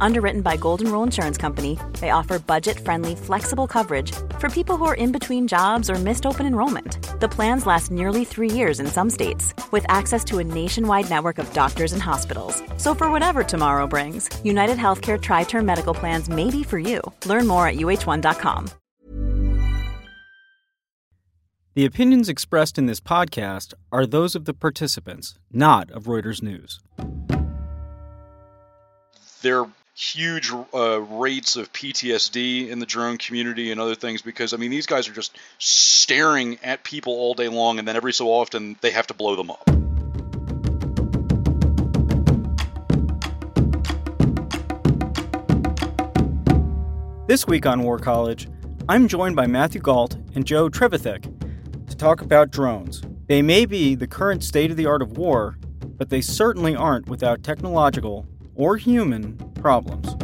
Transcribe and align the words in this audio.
Underwritten 0.00 0.42
by 0.42 0.56
Golden 0.56 0.90
Rule 0.90 1.02
Insurance 1.02 1.38
Company, 1.38 1.78
they 2.00 2.10
offer 2.10 2.38
budget-friendly, 2.38 3.16
flexible 3.16 3.66
coverage 3.66 4.12
for 4.38 4.48
people 4.48 4.76
who 4.76 4.84
are 4.84 4.94
in 4.94 5.12
between 5.12 5.48
jobs 5.48 5.90
or 5.90 5.94
missed 5.94 6.26
open 6.26 6.46
enrollment. 6.46 6.98
The 7.20 7.28
plans 7.28 7.66
last 7.66 7.90
nearly 7.90 8.24
three 8.24 8.50
years 8.50 8.80
in 8.80 8.86
some 8.86 9.10
states, 9.10 9.54
with 9.72 9.84
access 9.88 10.24
to 10.24 10.38
a 10.38 10.44
nationwide 10.44 11.10
network 11.10 11.38
of 11.38 11.52
doctors 11.52 11.92
and 11.92 12.02
hospitals. 12.02 12.62
So 12.76 12.94
for 12.94 13.10
whatever 13.10 13.42
tomorrow 13.42 13.86
brings, 13.86 14.28
United 14.44 14.76
Healthcare 14.78 15.20
Tri-Term 15.20 15.64
Medical 15.64 15.94
Plans 15.94 16.28
may 16.28 16.50
be 16.50 16.62
for 16.62 16.78
you. 16.78 17.00
Learn 17.24 17.46
more 17.46 17.66
at 17.66 17.76
uh1.com. 17.76 18.70
The 21.74 21.84
opinions 21.84 22.30
expressed 22.30 22.78
in 22.78 22.86
this 22.86 23.00
podcast 23.00 23.74
are 23.92 24.06
those 24.06 24.34
of 24.34 24.46
the 24.46 24.54
participants, 24.54 25.34
not 25.52 25.90
of 25.90 26.04
Reuters 26.04 26.42
News. 26.42 26.80
They're 29.42 29.66
huge 29.96 30.52
uh, 30.74 31.00
rates 31.00 31.56
of 31.56 31.72
PTSD 31.72 32.68
in 32.68 32.80
the 32.80 32.86
drone 32.86 33.16
community 33.16 33.72
and 33.72 33.80
other 33.80 33.94
things 33.94 34.20
because 34.20 34.52
I 34.52 34.58
mean 34.58 34.70
these 34.70 34.84
guys 34.84 35.08
are 35.08 35.12
just 35.12 35.38
staring 35.58 36.58
at 36.62 36.84
people 36.84 37.14
all 37.14 37.32
day 37.32 37.48
long 37.48 37.78
and 37.78 37.88
then 37.88 37.96
every 37.96 38.12
so 38.12 38.28
often 38.28 38.76
they 38.82 38.90
have 38.90 39.06
to 39.06 39.14
blow 39.14 39.36
them 39.36 39.50
up. 39.50 39.64
This 47.26 47.46
week 47.46 47.64
on 47.64 47.82
War 47.82 47.98
College, 47.98 48.48
I'm 48.90 49.08
joined 49.08 49.34
by 49.34 49.46
Matthew 49.46 49.80
Gault 49.80 50.14
and 50.34 50.44
Joe 50.44 50.68
Trevithick 50.68 51.22
to 51.88 51.96
talk 51.96 52.20
about 52.20 52.50
drones. 52.50 53.02
They 53.28 53.40
may 53.40 53.64
be 53.64 53.94
the 53.94 54.06
current 54.06 54.44
state 54.44 54.70
of 54.70 54.76
the 54.76 54.86
art 54.86 55.00
of 55.00 55.16
war, 55.16 55.56
but 55.96 56.10
they 56.10 56.20
certainly 56.20 56.76
aren't 56.76 57.08
without 57.08 57.42
technological 57.42 58.26
or 58.54 58.76
human 58.76 59.38
problems. 59.56 60.14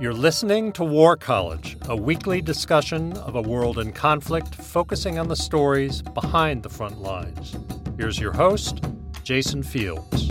You're 0.00 0.14
listening 0.14 0.72
to 0.74 0.84
War 0.84 1.16
College, 1.16 1.76
a 1.88 1.96
weekly 1.96 2.40
discussion 2.40 3.14
of 3.14 3.34
a 3.34 3.42
world 3.42 3.78
in 3.78 3.92
conflict 3.92 4.54
focusing 4.54 5.18
on 5.18 5.26
the 5.26 5.34
stories 5.34 6.02
behind 6.02 6.62
the 6.62 6.68
front 6.68 7.00
lines. 7.00 7.56
Here's 7.96 8.20
your 8.20 8.32
host, 8.32 8.80
Jason 9.24 9.62
Fields. 9.64 10.28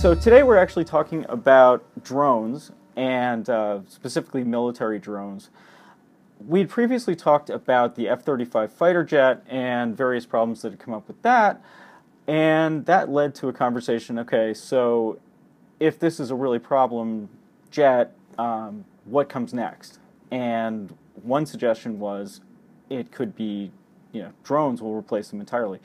So, 0.00 0.14
today 0.14 0.42
we're 0.42 0.56
actually 0.56 0.84
talking 0.84 1.26
about 1.28 1.84
drones 2.02 2.72
and 2.96 3.48
uh, 3.50 3.80
specifically 3.86 4.42
military 4.42 4.98
drones 4.98 5.50
we'd 6.46 6.68
previously 6.68 7.14
talked 7.14 7.50
about 7.50 7.96
the 7.96 8.08
F 8.08 8.22
35 8.22 8.72
fighter 8.72 9.04
jet 9.04 9.44
and 9.48 9.96
various 9.96 10.26
problems 10.26 10.62
that 10.62 10.72
had 10.72 10.78
come 10.78 10.94
up 10.94 11.06
with 11.08 11.20
that. 11.22 11.62
And 12.26 12.86
that 12.86 13.08
led 13.08 13.34
to 13.36 13.48
a 13.48 13.52
conversation 13.52 14.18
okay, 14.20 14.54
so 14.54 15.18
if 15.80 15.98
this 15.98 16.20
is 16.20 16.30
a 16.30 16.34
really 16.34 16.58
problem 16.58 17.28
jet, 17.70 18.14
um, 18.38 18.84
what 19.04 19.28
comes 19.28 19.52
next? 19.52 19.98
And 20.30 20.96
one 21.22 21.44
suggestion 21.46 21.98
was 21.98 22.40
it 22.88 23.10
could 23.10 23.34
be, 23.34 23.72
you 24.12 24.22
know, 24.22 24.32
drones 24.44 24.80
will 24.80 24.94
replace 24.94 25.28
them 25.28 25.40
entirely. 25.40 25.80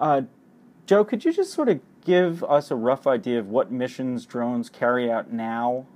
Uh, 0.00 0.22
Joe, 0.86 1.04
could 1.04 1.24
you 1.24 1.32
just 1.32 1.52
sort 1.52 1.68
of 1.68 1.80
give 2.04 2.42
us 2.44 2.70
a 2.70 2.76
rough 2.76 3.06
idea 3.06 3.38
of 3.38 3.48
what 3.48 3.70
missions 3.70 4.26
drones 4.26 4.68
carry 4.68 5.10
out 5.10 5.32
now 5.32 5.86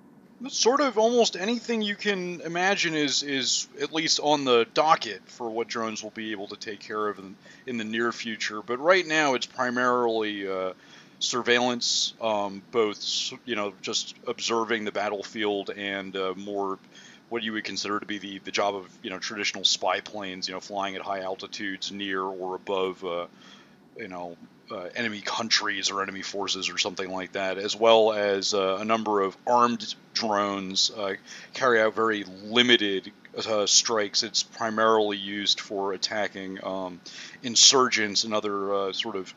sort 0.46 0.80
of 0.80 0.98
almost 0.98 1.36
anything 1.36 1.82
you 1.82 1.96
can 1.96 2.40
imagine 2.42 2.94
is 2.94 3.22
is 3.22 3.66
at 3.80 3.92
least 3.92 4.20
on 4.22 4.44
the 4.44 4.66
docket 4.74 5.20
for 5.26 5.50
what 5.50 5.68
drones 5.68 6.02
will 6.02 6.10
be 6.10 6.32
able 6.32 6.46
to 6.48 6.56
take 6.56 6.80
care 6.80 7.08
of 7.08 7.18
in, 7.18 7.36
in 7.66 7.76
the 7.76 7.84
near 7.84 8.12
future. 8.12 8.62
But 8.62 8.78
right 8.78 9.06
now, 9.06 9.34
it's 9.34 9.46
primarily 9.46 10.48
uh, 10.48 10.72
surveillance, 11.18 12.14
um, 12.20 12.62
both 12.70 13.32
you 13.44 13.56
know 13.56 13.72
just 13.82 14.14
observing 14.26 14.84
the 14.84 14.92
battlefield 14.92 15.70
and 15.70 16.16
uh, 16.16 16.34
more 16.36 16.78
what 17.28 17.42
you 17.42 17.52
would 17.52 17.64
consider 17.64 18.00
to 18.00 18.06
be 18.06 18.18
the, 18.18 18.38
the 18.38 18.52
job 18.52 18.74
of 18.74 18.88
you 19.02 19.10
know 19.10 19.18
traditional 19.18 19.64
spy 19.64 20.00
planes, 20.00 20.48
you 20.48 20.54
know 20.54 20.60
flying 20.60 20.94
at 20.94 21.02
high 21.02 21.20
altitudes 21.20 21.90
near 21.90 22.22
or 22.22 22.54
above 22.54 23.04
uh, 23.04 23.26
you 23.96 24.08
know 24.08 24.36
uh, 24.70 24.88
enemy 24.94 25.20
countries 25.20 25.90
or 25.90 26.02
enemy 26.02 26.22
forces 26.22 26.70
or 26.70 26.78
something 26.78 27.10
like 27.10 27.32
that, 27.32 27.58
as 27.58 27.74
well 27.74 28.12
as 28.12 28.54
uh, 28.54 28.78
a 28.80 28.84
number 28.84 29.20
of 29.20 29.36
armed 29.46 29.94
drones 30.14 30.90
uh, 30.90 31.14
carry 31.54 31.80
out 31.80 31.94
very 31.94 32.24
limited 32.24 33.12
uh, 33.36 33.66
strikes. 33.66 34.22
It's 34.22 34.42
primarily 34.42 35.16
used 35.16 35.60
for 35.60 35.92
attacking 35.92 36.64
um, 36.64 37.00
insurgents 37.42 38.24
and 38.24 38.34
other 38.34 38.92
sort 38.92 39.16
of 39.16 39.32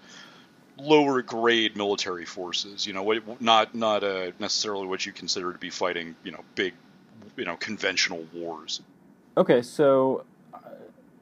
lower 0.78 1.22
grade 1.22 1.78
military 1.78 2.26
forces. 2.26 2.86
You 2.86 2.94
know, 2.94 3.20
not 3.40 3.76
not 3.76 4.04
necessarily 4.40 4.88
what 4.88 5.06
you 5.06 5.12
consider 5.12 5.52
to 5.54 5.60
be 5.60 5.70
fighting. 5.70 6.16
You 6.24 6.32
know, 6.32 6.44
big, 6.56 6.74
you 7.38 7.46
know, 7.46 7.58
conventional 7.58 8.26
wars. 8.34 8.82
Okay, 9.38 9.62
so 9.62 10.26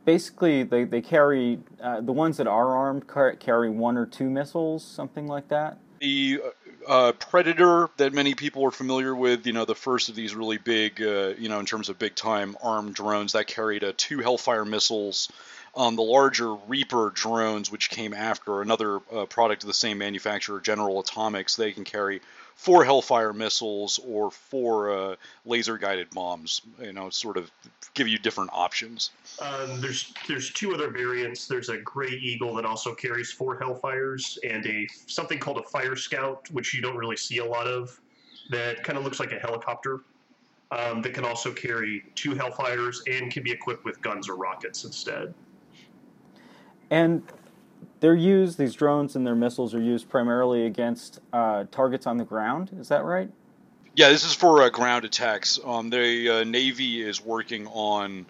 basically 0.09 0.63
they, 0.63 0.85
they 0.85 1.01
carry 1.01 1.59
uh, 1.83 2.01
the 2.01 2.11
ones 2.11 2.37
that 2.37 2.47
are 2.47 2.75
armed 2.75 3.07
carry 3.39 3.69
one 3.69 3.95
or 3.95 4.07
two 4.07 4.27
missiles 4.27 4.83
something 4.83 5.27
like 5.27 5.47
that. 5.49 5.77
The 5.99 6.41
uh, 6.87 7.11
predator 7.11 7.91
that 7.97 8.11
many 8.11 8.33
people 8.33 8.65
are 8.65 8.71
familiar 8.71 9.15
with 9.15 9.45
you 9.45 9.53
know 9.53 9.65
the 9.65 9.75
first 9.75 10.09
of 10.09 10.15
these 10.15 10.33
really 10.33 10.57
big 10.57 10.99
uh, 10.99 11.33
you 11.37 11.47
know 11.47 11.59
in 11.59 11.67
terms 11.67 11.89
of 11.89 11.99
big 11.99 12.15
time 12.15 12.57
armed 12.63 12.95
drones 12.95 13.33
that 13.33 13.45
carried 13.45 13.83
uh, 13.83 13.93
two 13.97 14.17
hellfire 14.19 14.65
missiles 14.65 15.31
um, 15.75 15.95
the 15.95 16.01
larger 16.01 16.53
Reaper 16.53 17.11
drones, 17.13 17.71
which 17.71 17.89
came 17.89 18.13
after 18.13 18.61
another 18.61 18.99
uh, 19.13 19.25
product 19.25 19.63
of 19.63 19.67
the 19.67 19.73
same 19.73 19.97
manufacturer, 19.97 20.59
General 20.59 20.99
Atomics, 20.99 21.55
they 21.55 21.71
can 21.71 21.83
carry 21.83 22.21
four 22.59 22.83
Hellfire 22.83 23.31
missiles 23.31 24.01
or 24.05 24.29
four 24.29 24.91
uh, 24.91 25.15
laser 25.45 25.77
guided 25.77 26.09
bombs. 26.09 26.61
You 26.81 26.91
know, 26.91 27.09
sort 27.09 27.37
of 27.37 27.49
give 27.93 28.07
you 28.07 28.19
different 28.19 28.49
options. 28.53 29.11
Um, 29.41 29.79
there's 29.79 30.13
there's 30.27 30.51
two 30.51 30.73
other 30.73 30.89
variants. 30.89 31.47
There's 31.47 31.69
a 31.69 31.77
Gray 31.77 32.11
Eagle 32.11 32.53
that 32.55 32.65
also 32.65 32.93
carries 32.93 33.31
four 33.31 33.57
Hellfires, 33.57 34.37
and 34.43 34.65
a 34.65 34.87
something 35.07 35.39
called 35.39 35.57
a 35.57 35.63
Fire 35.63 35.95
Scout, 35.95 36.49
which 36.51 36.73
you 36.73 36.81
don't 36.81 36.97
really 36.97 37.17
see 37.17 37.37
a 37.37 37.45
lot 37.45 37.65
of. 37.65 37.99
That 38.49 38.83
kind 38.83 38.97
of 38.97 39.03
looks 39.03 39.19
like 39.19 39.31
a 39.31 39.39
helicopter. 39.39 40.01
Um, 40.71 41.01
that 41.01 41.15
can 41.15 41.25
also 41.25 41.51
carry 41.51 42.03
two 42.13 42.35
Hellfires 42.35 42.97
and 43.07 43.31
can 43.31 43.41
be 43.41 43.51
equipped 43.51 43.85
with 43.85 43.99
guns 44.03 44.29
or 44.29 44.35
rockets 44.35 44.83
instead. 44.83 45.33
And 46.89 47.23
they're 47.99 48.15
used, 48.15 48.57
these 48.57 48.73
drones 48.73 49.15
and 49.15 49.25
their 49.25 49.35
missiles 49.35 49.73
are 49.73 49.81
used 49.81 50.09
primarily 50.09 50.65
against 50.65 51.19
uh, 51.33 51.65
targets 51.71 52.07
on 52.07 52.17
the 52.17 52.25
ground. 52.25 52.71
Is 52.79 52.87
that 52.89 53.03
right? 53.03 53.29
Yeah, 53.95 54.09
this 54.09 54.23
is 54.23 54.33
for 54.33 54.61
uh, 54.61 54.69
ground 54.69 55.05
attacks. 55.05 55.59
Um, 55.63 55.89
the 55.89 56.29
uh, 56.29 56.43
Navy 56.45 57.01
is 57.01 57.23
working 57.23 57.67
on 57.67 58.25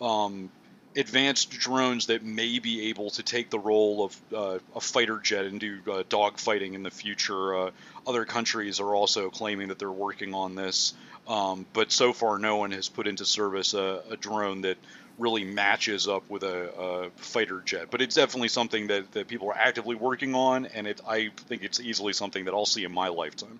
um, 0.00 0.50
advanced 0.96 1.50
drones 1.50 2.06
that 2.06 2.24
may 2.24 2.58
be 2.58 2.88
able 2.88 3.10
to 3.10 3.22
take 3.22 3.50
the 3.50 3.58
role 3.58 4.04
of 4.04 4.22
uh, 4.34 4.58
a 4.74 4.80
fighter 4.80 5.18
jet 5.18 5.44
and 5.44 5.60
do 5.60 5.78
uh, 5.86 6.02
dogfighting 6.04 6.74
in 6.74 6.82
the 6.82 6.90
future. 6.90 7.56
Uh, 7.56 7.70
other 8.06 8.24
countries 8.24 8.80
are 8.80 8.94
also 8.94 9.30
claiming 9.30 9.68
that 9.68 9.78
they're 9.78 9.90
working 9.90 10.34
on 10.34 10.54
this, 10.54 10.94
um, 11.26 11.66
but 11.72 11.92
so 11.92 12.12
far 12.12 12.38
no 12.38 12.56
one 12.56 12.70
has 12.70 12.88
put 12.88 13.06
into 13.06 13.24
service 13.24 13.74
a, 13.74 14.02
a 14.10 14.16
drone 14.16 14.62
that 14.62 14.78
really 15.18 15.44
matches 15.44 16.06
up 16.06 16.28
with 16.30 16.42
a, 16.42 16.72
a, 16.78 17.10
fighter 17.16 17.60
jet. 17.64 17.88
But 17.90 18.00
it's 18.00 18.14
definitely 18.14 18.48
something 18.48 18.86
that, 18.86 19.12
that 19.12 19.28
people 19.28 19.48
are 19.50 19.56
actively 19.56 19.96
working 19.96 20.34
on, 20.34 20.66
and 20.66 20.86
it, 20.86 21.00
I 21.06 21.30
think 21.36 21.64
it's 21.64 21.80
easily 21.80 22.12
something 22.12 22.44
that 22.44 22.54
I'll 22.54 22.66
see 22.66 22.84
in 22.84 22.92
my 22.92 23.08
lifetime. 23.08 23.58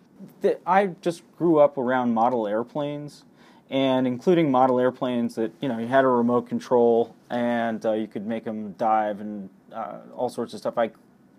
I 0.66 0.86
just 1.02 1.22
grew 1.36 1.58
up 1.58 1.76
around 1.78 2.14
model 2.14 2.46
airplanes, 2.46 3.24
and 3.70 4.06
including 4.06 4.50
model 4.50 4.80
airplanes 4.80 5.34
that 5.34 5.52
you 5.60 5.68
know 5.68 5.78
you 5.78 5.86
had 5.86 6.04
a 6.04 6.08
remote 6.08 6.48
control 6.48 7.14
and 7.28 7.84
uh, 7.84 7.92
you 7.92 8.06
could 8.06 8.26
make 8.26 8.44
them 8.44 8.72
dive 8.78 9.20
and 9.20 9.50
uh, 9.72 9.98
all 10.16 10.28
sorts 10.28 10.54
of 10.54 10.60
stuff. 10.60 10.78
I 10.78 10.90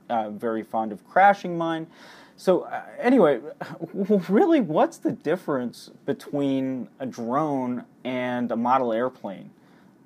uh, 0.10 0.30
very 0.30 0.64
fond 0.64 0.92
of 0.92 1.08
crashing 1.08 1.58
mine. 1.58 1.88
So 2.36 2.62
uh, 2.62 2.82
anyway, 3.00 3.42
really, 3.94 4.62
what's 4.62 4.98
the 4.98 5.12
difference 5.12 5.92
between 6.06 6.88
a 7.00 7.06
drone 7.06 7.86
and 8.04 8.52
a 8.52 8.56
model 8.56 8.94
airplane? 8.94 9.52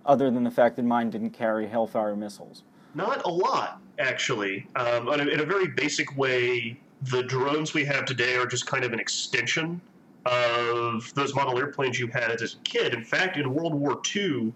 Other 0.06 0.30
than 0.32 0.44
the 0.44 0.52
fact 0.52 0.76
that 0.76 0.84
mine 0.84 1.10
didn't 1.10 1.32
carry 1.32 1.68
Hellfire 1.68 2.16
missiles? 2.16 2.64
Not 2.96 3.26
a 3.26 3.30
lot, 3.30 3.82
actually. 4.00 4.68
Um, 4.76 5.08
in 5.10 5.40
a 5.40 5.46
very 5.46 5.68
basic 5.68 6.16
way, 6.18 6.78
the 7.04 7.24
drones 7.24 7.74
we 7.74 7.86
have 7.86 8.06
today 8.06 8.36
are 8.36 8.46
just 8.46 8.66
kind 8.66 8.84
of 8.84 8.94
an 8.94 9.00
extension 9.00 9.82
of 10.26 11.14
those 11.16 11.36
model 11.36 11.58
airplanes 11.58 12.00
you 12.00 12.08
had 12.08 12.32
as 12.32 12.54
a 12.54 12.58
kid. 12.60 12.94
In 12.94 13.04
fact, 13.04 13.38
in 13.38 13.54
World 13.54 13.74
War 13.74 14.00
II, 14.16 14.54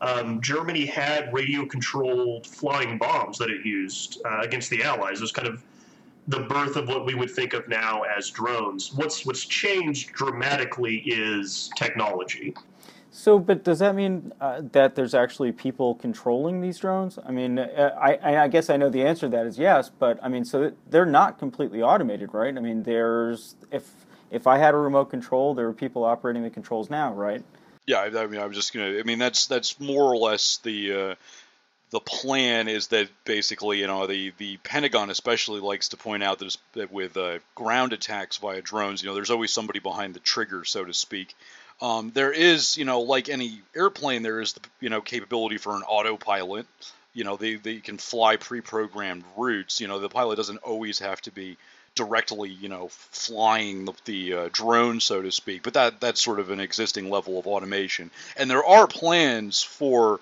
um, 0.00 0.40
Germany 0.40 0.86
had 0.86 1.32
radio 1.32 1.66
controlled 1.66 2.46
flying 2.46 2.96
bombs 2.96 3.36
that 3.38 3.50
it 3.50 3.66
used 3.66 4.20
uh, 4.24 4.40
against 4.40 4.70
the 4.70 4.82
Allies. 4.82 5.18
It 5.18 5.22
was 5.22 5.32
kind 5.32 5.48
of 5.48 5.62
the 6.28 6.40
birth 6.40 6.76
of 6.76 6.88
what 6.88 7.04
we 7.04 7.14
would 7.14 7.30
think 7.30 7.52
of 7.52 7.68
now 7.68 8.02
as 8.02 8.30
drones. 8.30 8.94
What's 8.94 9.26
what's 9.26 9.44
changed 9.44 10.12
dramatically 10.12 10.98
is 10.98 11.70
technology. 11.76 12.54
So, 13.20 13.38
but 13.38 13.64
does 13.64 13.80
that 13.80 13.94
mean 13.94 14.32
uh, 14.40 14.62
that 14.72 14.94
there's 14.94 15.12
actually 15.12 15.52
people 15.52 15.94
controlling 15.94 16.62
these 16.62 16.78
drones? 16.78 17.18
I 17.22 17.30
mean, 17.32 17.58
uh, 17.58 17.94
I, 18.00 18.44
I 18.44 18.48
guess 18.48 18.70
I 18.70 18.78
know 18.78 18.88
the 18.88 19.02
answer 19.02 19.26
to 19.26 19.36
that 19.36 19.44
is 19.44 19.58
yes, 19.58 19.90
but 19.90 20.18
I 20.22 20.28
mean, 20.28 20.46
so 20.46 20.72
they're 20.88 21.04
not 21.04 21.38
completely 21.38 21.82
automated, 21.82 22.32
right? 22.32 22.56
I 22.56 22.60
mean, 22.60 22.82
there's 22.82 23.56
if 23.70 23.86
if 24.30 24.46
I 24.46 24.56
had 24.56 24.72
a 24.72 24.78
remote 24.78 25.10
control, 25.10 25.52
there 25.52 25.68
are 25.68 25.74
people 25.74 26.02
operating 26.02 26.44
the 26.44 26.48
controls 26.48 26.88
now, 26.88 27.12
right? 27.12 27.44
Yeah, 27.86 27.98
I, 27.98 28.22
I 28.22 28.26
mean, 28.26 28.40
I'm 28.40 28.54
just 28.54 28.72
gonna. 28.72 28.98
I 28.98 29.02
mean, 29.02 29.18
that's 29.18 29.48
that's 29.48 29.78
more 29.78 30.04
or 30.04 30.16
less 30.16 30.56
the 30.62 30.92
uh, 30.92 31.14
the 31.90 32.00
plan 32.00 32.68
is 32.68 32.86
that 32.86 33.10
basically, 33.26 33.80
you 33.80 33.86
know, 33.86 34.06
the 34.06 34.32
the 34.38 34.56
Pentagon 34.58 35.10
especially 35.10 35.60
likes 35.60 35.90
to 35.90 35.98
point 35.98 36.22
out 36.22 36.38
that, 36.38 36.56
that 36.72 36.90
with 36.90 37.18
uh, 37.18 37.40
ground 37.54 37.92
attacks 37.92 38.38
via 38.38 38.62
drones, 38.62 39.02
you 39.02 39.10
know, 39.10 39.14
there's 39.14 39.30
always 39.30 39.52
somebody 39.52 39.78
behind 39.78 40.14
the 40.14 40.20
trigger, 40.20 40.64
so 40.64 40.86
to 40.86 40.94
speak. 40.94 41.34
Um, 41.82 42.10
there 42.12 42.32
is, 42.32 42.76
you 42.76 42.84
know, 42.84 43.00
like 43.00 43.28
any 43.28 43.60
airplane, 43.74 44.22
there 44.22 44.40
is 44.40 44.52
the 44.52 44.60
you 44.80 44.90
know 44.90 45.00
capability 45.00 45.56
for 45.56 45.74
an 45.76 45.82
autopilot. 45.82 46.66
You 47.14 47.24
know, 47.24 47.36
they 47.36 47.54
they 47.54 47.78
can 47.78 47.98
fly 47.98 48.36
pre-programmed 48.36 49.24
routes. 49.36 49.80
You 49.80 49.88
know, 49.88 49.98
the 49.98 50.08
pilot 50.08 50.36
doesn't 50.36 50.58
always 50.58 50.98
have 50.98 51.20
to 51.22 51.30
be 51.30 51.56
directly, 51.94 52.50
you 52.50 52.68
know, 52.68 52.88
flying 52.88 53.84
the, 53.84 53.92
the 54.04 54.34
uh, 54.34 54.48
drone, 54.52 55.00
so 55.00 55.22
to 55.22 55.32
speak. 55.32 55.62
But 55.62 55.74
that 55.74 56.00
that's 56.00 56.22
sort 56.22 56.38
of 56.38 56.50
an 56.50 56.60
existing 56.60 57.10
level 57.10 57.38
of 57.38 57.46
automation, 57.46 58.10
and 58.36 58.50
there 58.50 58.64
are 58.64 58.86
plans 58.86 59.62
for 59.62 60.20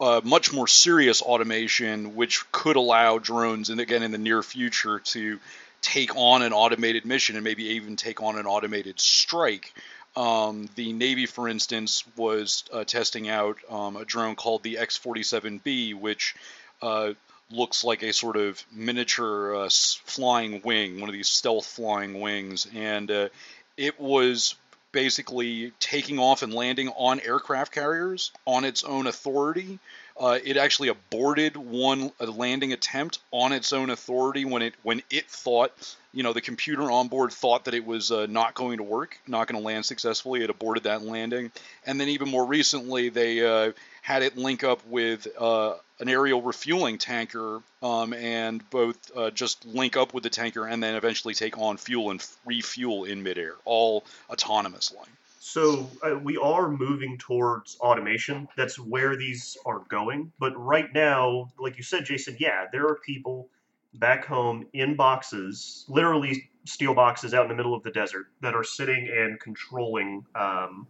uh, 0.00 0.20
much 0.22 0.52
more 0.52 0.68
serious 0.68 1.22
automation, 1.22 2.14
which 2.14 2.50
could 2.52 2.76
allow 2.76 3.18
drones, 3.18 3.70
and 3.70 3.80
again 3.80 4.02
in 4.02 4.12
the 4.12 4.18
near 4.18 4.42
future, 4.42 5.00
to 5.00 5.40
take 5.80 6.14
on 6.16 6.42
an 6.42 6.52
automated 6.52 7.04
mission 7.04 7.36
and 7.36 7.44
maybe 7.44 7.64
even 7.64 7.96
take 7.96 8.22
on 8.22 8.38
an 8.38 8.46
automated 8.46 9.00
strike. 9.00 9.72
Um, 10.18 10.68
the 10.74 10.92
Navy, 10.92 11.26
for 11.26 11.48
instance, 11.48 12.02
was 12.16 12.64
uh, 12.72 12.82
testing 12.82 13.28
out 13.28 13.58
um, 13.70 13.94
a 13.94 14.04
drone 14.04 14.34
called 14.34 14.64
the 14.64 14.78
X 14.78 14.98
47B, 14.98 15.94
which 15.94 16.34
uh, 16.82 17.12
looks 17.52 17.84
like 17.84 18.02
a 18.02 18.12
sort 18.12 18.36
of 18.36 18.60
miniature 18.72 19.54
uh, 19.54 19.68
flying 19.70 20.60
wing, 20.64 21.00
one 21.00 21.08
of 21.08 21.12
these 21.12 21.28
stealth 21.28 21.66
flying 21.66 22.20
wings. 22.20 22.66
And 22.74 23.08
uh, 23.08 23.28
it 23.76 24.00
was 24.00 24.56
basically 24.90 25.72
taking 25.78 26.18
off 26.18 26.42
and 26.42 26.52
landing 26.52 26.88
on 26.88 27.20
aircraft 27.20 27.72
carriers 27.72 28.32
on 28.44 28.64
its 28.64 28.82
own 28.82 29.06
authority. 29.06 29.78
Uh, 30.18 30.38
it 30.44 30.56
actually 30.56 30.88
aborted 30.88 31.56
one 31.56 32.10
landing 32.18 32.72
attempt 32.72 33.20
on 33.30 33.52
its 33.52 33.72
own 33.72 33.90
authority 33.90 34.44
when 34.44 34.62
it 34.62 34.74
when 34.82 35.00
it 35.10 35.30
thought, 35.30 35.72
you 36.12 36.22
know, 36.22 36.32
the 36.32 36.40
computer 36.40 36.90
on 36.90 37.06
board 37.08 37.32
thought 37.32 37.66
that 37.66 37.74
it 37.74 37.86
was 37.86 38.10
uh, 38.10 38.26
not 38.26 38.54
going 38.54 38.78
to 38.78 38.82
work, 38.82 39.16
not 39.28 39.46
going 39.46 39.60
to 39.60 39.64
land 39.64 39.86
successfully. 39.86 40.42
It 40.42 40.50
aborted 40.50 40.84
that 40.84 41.02
landing, 41.02 41.52
and 41.86 42.00
then 42.00 42.08
even 42.08 42.28
more 42.28 42.44
recently, 42.44 43.10
they 43.10 43.44
uh, 43.44 43.72
had 44.02 44.22
it 44.22 44.36
link 44.36 44.64
up 44.64 44.84
with 44.86 45.28
uh, 45.38 45.74
an 46.00 46.08
aerial 46.08 46.42
refueling 46.42 46.98
tanker 46.98 47.60
um, 47.82 48.12
and 48.12 48.68
both 48.70 48.96
uh, 49.16 49.30
just 49.30 49.66
link 49.66 49.96
up 49.96 50.14
with 50.14 50.22
the 50.22 50.30
tanker 50.30 50.66
and 50.66 50.82
then 50.82 50.94
eventually 50.94 51.34
take 51.34 51.58
on 51.58 51.76
fuel 51.76 52.10
and 52.10 52.26
refuel 52.44 53.04
in 53.04 53.22
midair, 53.22 53.54
all 53.64 54.04
autonomously. 54.30 55.06
So 55.48 55.88
uh, 56.02 56.18
we 56.18 56.36
are 56.36 56.70
moving 56.70 57.16
towards 57.18 57.78
automation. 57.80 58.48
That's 58.56 58.78
where 58.78 59.16
these 59.16 59.56
are 59.64 59.80
going. 59.88 60.30
But 60.38 60.52
right 60.56 60.92
now, 60.94 61.48
like 61.58 61.76
you 61.76 61.82
said, 61.82 62.04
Jason, 62.04 62.36
yeah, 62.38 62.66
there 62.70 62.86
are 62.86 62.96
people 62.96 63.48
back 63.94 64.26
home 64.26 64.66
in 64.74 64.94
boxes, 64.94 65.86
literally 65.88 66.50
steel 66.64 66.94
boxes 66.94 67.32
out 67.32 67.44
in 67.44 67.48
the 67.48 67.54
middle 67.54 67.74
of 67.74 67.82
the 67.82 67.90
desert, 67.90 68.26
that 68.42 68.54
are 68.54 68.64
sitting 68.64 69.08
and 69.10 69.40
controlling 69.40 70.24
um, 70.34 70.86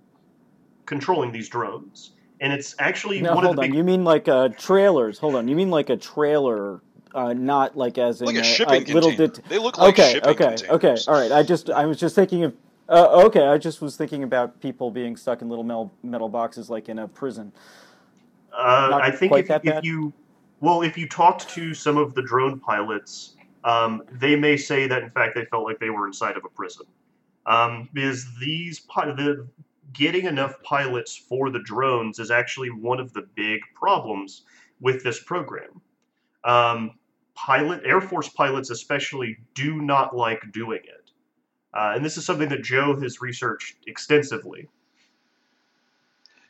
controlling 0.86 1.30
these 1.30 1.48
drones 1.48 2.12
and 2.40 2.52
it's 2.52 2.74
actually 2.78 3.20
now, 3.20 3.34
one 3.34 3.44
hold 3.44 3.54
of 3.54 3.56
the 3.56 3.62
on. 3.62 3.70
big... 3.70 3.76
You 3.76 3.84
mean 3.84 4.04
like 4.04 4.28
uh, 4.28 4.48
trailers? 4.48 5.18
Hold 5.18 5.34
on. 5.34 5.48
You 5.48 5.56
mean 5.56 5.70
like 5.70 5.90
a 5.90 5.96
trailer, 5.96 6.80
uh, 7.14 7.32
not 7.32 7.76
like 7.76 7.98
as 7.98 8.20
like 8.20 8.34
in 8.34 8.40
a, 8.40 8.44
shipping 8.44 8.84
little. 8.86 9.14
Det- 9.14 9.40
they 9.48 9.58
look 9.58 9.78
like 9.78 9.94
okay, 9.94 10.14
shipping 10.14 10.30
okay, 10.30 10.44
containers. 10.44 10.70
okay. 10.70 10.96
All 11.08 11.20
right. 11.20 11.32
I 11.32 11.42
just 11.42 11.70
I 11.70 11.86
was 11.86 11.98
just 11.98 12.14
thinking 12.14 12.44
of. 12.44 12.54
Uh, 12.88 13.24
okay, 13.26 13.46
I 13.46 13.58
just 13.58 13.82
was 13.82 13.96
thinking 13.96 14.22
about 14.22 14.60
people 14.60 14.90
being 14.90 15.16
stuck 15.16 15.42
in 15.42 15.48
little 15.48 15.64
metal, 15.64 15.92
metal 16.02 16.28
boxes 16.28 16.70
like 16.70 16.88
in 16.88 16.98
a 16.98 17.08
prison. 17.08 17.52
Uh, 18.52 18.98
I 19.00 19.10
think 19.10 19.32
if, 19.36 19.50
if 19.50 19.84
you, 19.84 20.12
well, 20.60 20.82
if 20.82 20.96
you 20.96 21.06
talked 21.06 21.48
to 21.50 21.74
some 21.74 21.98
of 21.98 22.14
the 22.14 22.22
drone 22.22 22.58
pilots, 22.58 23.36
um, 23.64 24.02
they 24.10 24.36
may 24.36 24.56
say 24.56 24.86
that 24.86 25.02
in 25.02 25.10
fact 25.10 25.34
they 25.34 25.44
felt 25.44 25.64
like 25.64 25.78
they 25.78 25.90
were 25.90 26.06
inside 26.06 26.36
of 26.36 26.44
a 26.44 26.48
prison, 26.48 26.86
um, 27.46 27.88
because 27.92 28.26
these 28.40 28.80
the 28.86 29.46
getting 29.92 30.26
enough 30.26 30.62
pilots 30.62 31.16
for 31.16 31.50
the 31.50 31.60
drones 31.60 32.18
is 32.18 32.30
actually 32.30 32.70
one 32.70 33.00
of 33.00 33.12
the 33.12 33.26
big 33.34 33.60
problems 33.74 34.42
with 34.80 35.02
this 35.02 35.22
program. 35.22 35.80
Um, 36.44 36.98
pilot 37.34 37.82
Air 37.84 38.00
Force 38.00 38.28
pilots 38.28 38.70
especially 38.70 39.36
do 39.54 39.82
not 39.82 40.16
like 40.16 40.40
doing 40.52 40.80
it, 40.84 40.97
uh, 41.74 41.92
and 41.94 42.04
this 42.04 42.16
is 42.16 42.24
something 42.24 42.48
that 42.48 42.62
Joe 42.62 42.98
has 43.00 43.20
researched 43.20 43.76
extensively. 43.86 44.68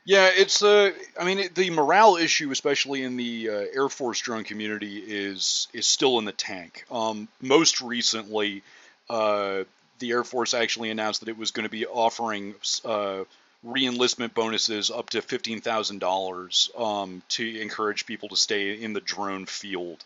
Yeah, 0.05 0.31
it's 0.33 0.63
uh, 0.63 0.91
I 1.19 1.23
mean, 1.23 1.39
it, 1.39 1.55
the 1.55 1.69
morale 1.69 2.15
issue, 2.15 2.49
especially 2.51 3.03
in 3.03 3.15
the 3.15 3.49
uh, 3.49 3.53
Air 3.73 3.89
Force 3.89 4.19
drone 4.19 4.43
community, 4.43 4.97
is 4.97 5.67
is 5.71 5.85
still 5.85 6.17
in 6.17 6.25
the 6.25 6.31
tank. 6.31 6.85
Um, 6.89 7.27
most 7.41 7.81
recently, 7.81 8.63
uh, 9.07 9.65
the 9.99 10.11
Air 10.11 10.23
Force 10.23 10.55
actually 10.55 10.89
announced 10.89 11.19
that 11.19 11.29
it 11.29 11.37
was 11.37 11.51
going 11.51 11.65
to 11.65 11.69
be 11.69 11.85
offering 11.85 12.55
uh, 12.85 13.25
re-enlistment 13.61 14.33
bonuses 14.33 14.89
up 14.89 15.11
to 15.11 15.21
fifteen 15.21 15.61
thousand 15.61 15.99
dollars 15.99 16.71
um, 16.75 17.21
to 17.29 17.61
encourage 17.61 18.07
people 18.07 18.29
to 18.29 18.35
stay 18.35 18.81
in 18.81 18.93
the 18.93 19.01
drone 19.01 19.45
field. 19.45 20.03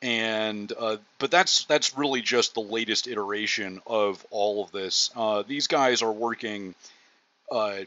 And 0.00 0.72
uh, 0.78 0.98
but 1.18 1.30
that's 1.30 1.64
that's 1.64 1.98
really 1.98 2.22
just 2.22 2.54
the 2.54 2.60
latest 2.60 3.08
iteration 3.08 3.80
of 3.86 4.24
all 4.30 4.62
of 4.62 4.70
this. 4.70 5.10
Uh, 5.16 5.42
these 5.46 5.66
guys 5.66 6.02
are 6.02 6.12
working. 6.12 6.74
Uh, 7.50 7.80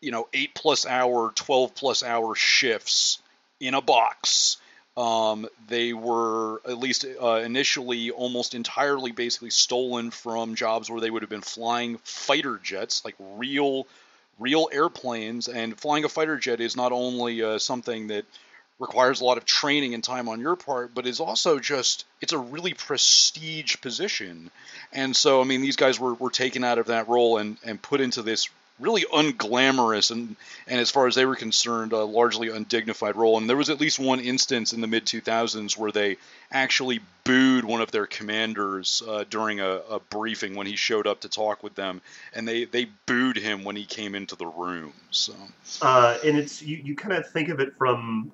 you 0.00 0.10
know, 0.10 0.28
eight 0.32 0.54
plus 0.54 0.86
hour, 0.86 1.30
12 1.34 1.74
plus 1.74 2.02
hour 2.02 2.34
shifts 2.34 3.18
in 3.60 3.74
a 3.74 3.82
box. 3.82 4.56
Um, 4.96 5.46
they 5.68 5.92
were, 5.92 6.60
at 6.66 6.78
least 6.78 7.04
uh, 7.22 7.36
initially, 7.36 8.10
almost 8.10 8.54
entirely 8.54 9.12
basically 9.12 9.50
stolen 9.50 10.10
from 10.10 10.54
jobs 10.54 10.90
where 10.90 11.00
they 11.00 11.10
would 11.10 11.22
have 11.22 11.30
been 11.30 11.40
flying 11.40 11.98
fighter 11.98 12.58
jets, 12.62 13.04
like 13.04 13.14
real, 13.36 13.86
real 14.38 14.68
airplanes. 14.72 15.48
And 15.48 15.78
flying 15.78 16.04
a 16.04 16.08
fighter 16.08 16.36
jet 16.36 16.60
is 16.60 16.76
not 16.76 16.92
only 16.92 17.42
uh, 17.42 17.58
something 17.58 18.08
that 18.08 18.24
requires 18.80 19.20
a 19.20 19.24
lot 19.24 19.38
of 19.38 19.44
training 19.44 19.94
and 19.94 20.02
time 20.02 20.28
on 20.28 20.40
your 20.40 20.56
part, 20.56 20.94
but 20.94 21.06
is 21.06 21.20
also 21.20 21.60
just 21.60 22.06
it's 22.20 22.32
a 22.32 22.38
really 22.38 22.74
prestige 22.74 23.76
position. 23.80 24.50
And 24.92 25.14
so, 25.14 25.40
I 25.40 25.44
mean, 25.44 25.60
these 25.60 25.76
guys 25.76 26.00
were, 26.00 26.14
were 26.14 26.30
taken 26.30 26.64
out 26.64 26.78
of 26.78 26.86
that 26.86 27.08
role 27.08 27.36
and, 27.36 27.58
and 27.64 27.80
put 27.80 28.00
into 28.00 28.22
this 28.22 28.48
really 28.80 29.04
unglamorous 29.12 30.10
and, 30.10 30.36
and 30.66 30.80
as 30.80 30.90
far 30.90 31.06
as 31.06 31.14
they 31.14 31.26
were 31.26 31.36
concerned, 31.36 31.92
a 31.92 32.02
largely 32.02 32.48
undignified 32.48 33.14
role. 33.14 33.36
And 33.36 33.48
there 33.48 33.56
was 33.56 33.68
at 33.68 33.78
least 33.78 33.98
one 33.98 34.20
instance 34.20 34.72
in 34.72 34.80
the 34.80 34.86
mid 34.86 35.04
2000s 35.04 35.76
where 35.76 35.92
they 35.92 36.16
actually 36.50 37.00
booed 37.24 37.64
one 37.64 37.82
of 37.82 37.90
their 37.90 38.06
commanders 38.06 39.02
uh, 39.06 39.24
during 39.28 39.60
a, 39.60 39.68
a 39.90 40.00
briefing 40.00 40.54
when 40.54 40.66
he 40.66 40.76
showed 40.76 41.06
up 41.06 41.20
to 41.20 41.28
talk 41.28 41.62
with 41.62 41.74
them, 41.74 42.00
and 42.34 42.48
they, 42.48 42.64
they 42.64 42.86
booed 43.06 43.36
him 43.36 43.62
when 43.62 43.76
he 43.76 43.84
came 43.84 44.14
into 44.14 44.36
the 44.36 44.46
room. 44.46 44.92
So, 45.10 45.34
uh, 45.82 46.18
and 46.24 46.38
it's 46.38 46.62
you, 46.62 46.80
you 46.82 46.96
kind 46.96 47.12
of 47.12 47.30
think 47.30 47.50
of 47.50 47.60
it 47.60 47.76
from 47.76 48.32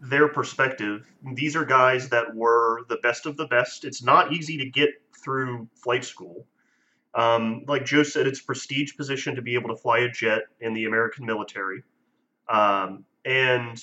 their 0.00 0.28
perspective. 0.28 1.06
These 1.34 1.56
are 1.56 1.64
guys 1.64 2.08
that 2.08 2.34
were 2.34 2.82
the 2.88 2.98
best 3.02 3.26
of 3.26 3.36
the 3.36 3.46
best. 3.46 3.84
It's 3.84 4.02
not 4.02 4.32
easy 4.32 4.56
to 4.58 4.66
get 4.66 4.90
through 5.22 5.68
flight 5.74 6.04
school. 6.04 6.46
Um, 7.14 7.64
like 7.66 7.84
Joe 7.84 8.02
said, 8.02 8.26
it's 8.26 8.40
a 8.40 8.44
prestige 8.44 8.96
position 8.96 9.34
to 9.34 9.42
be 9.42 9.54
able 9.54 9.68
to 9.68 9.76
fly 9.76 9.98
a 9.98 10.08
jet 10.08 10.42
in 10.60 10.74
the 10.74 10.84
American 10.84 11.26
military. 11.26 11.82
Um, 12.48 13.04
and 13.24 13.82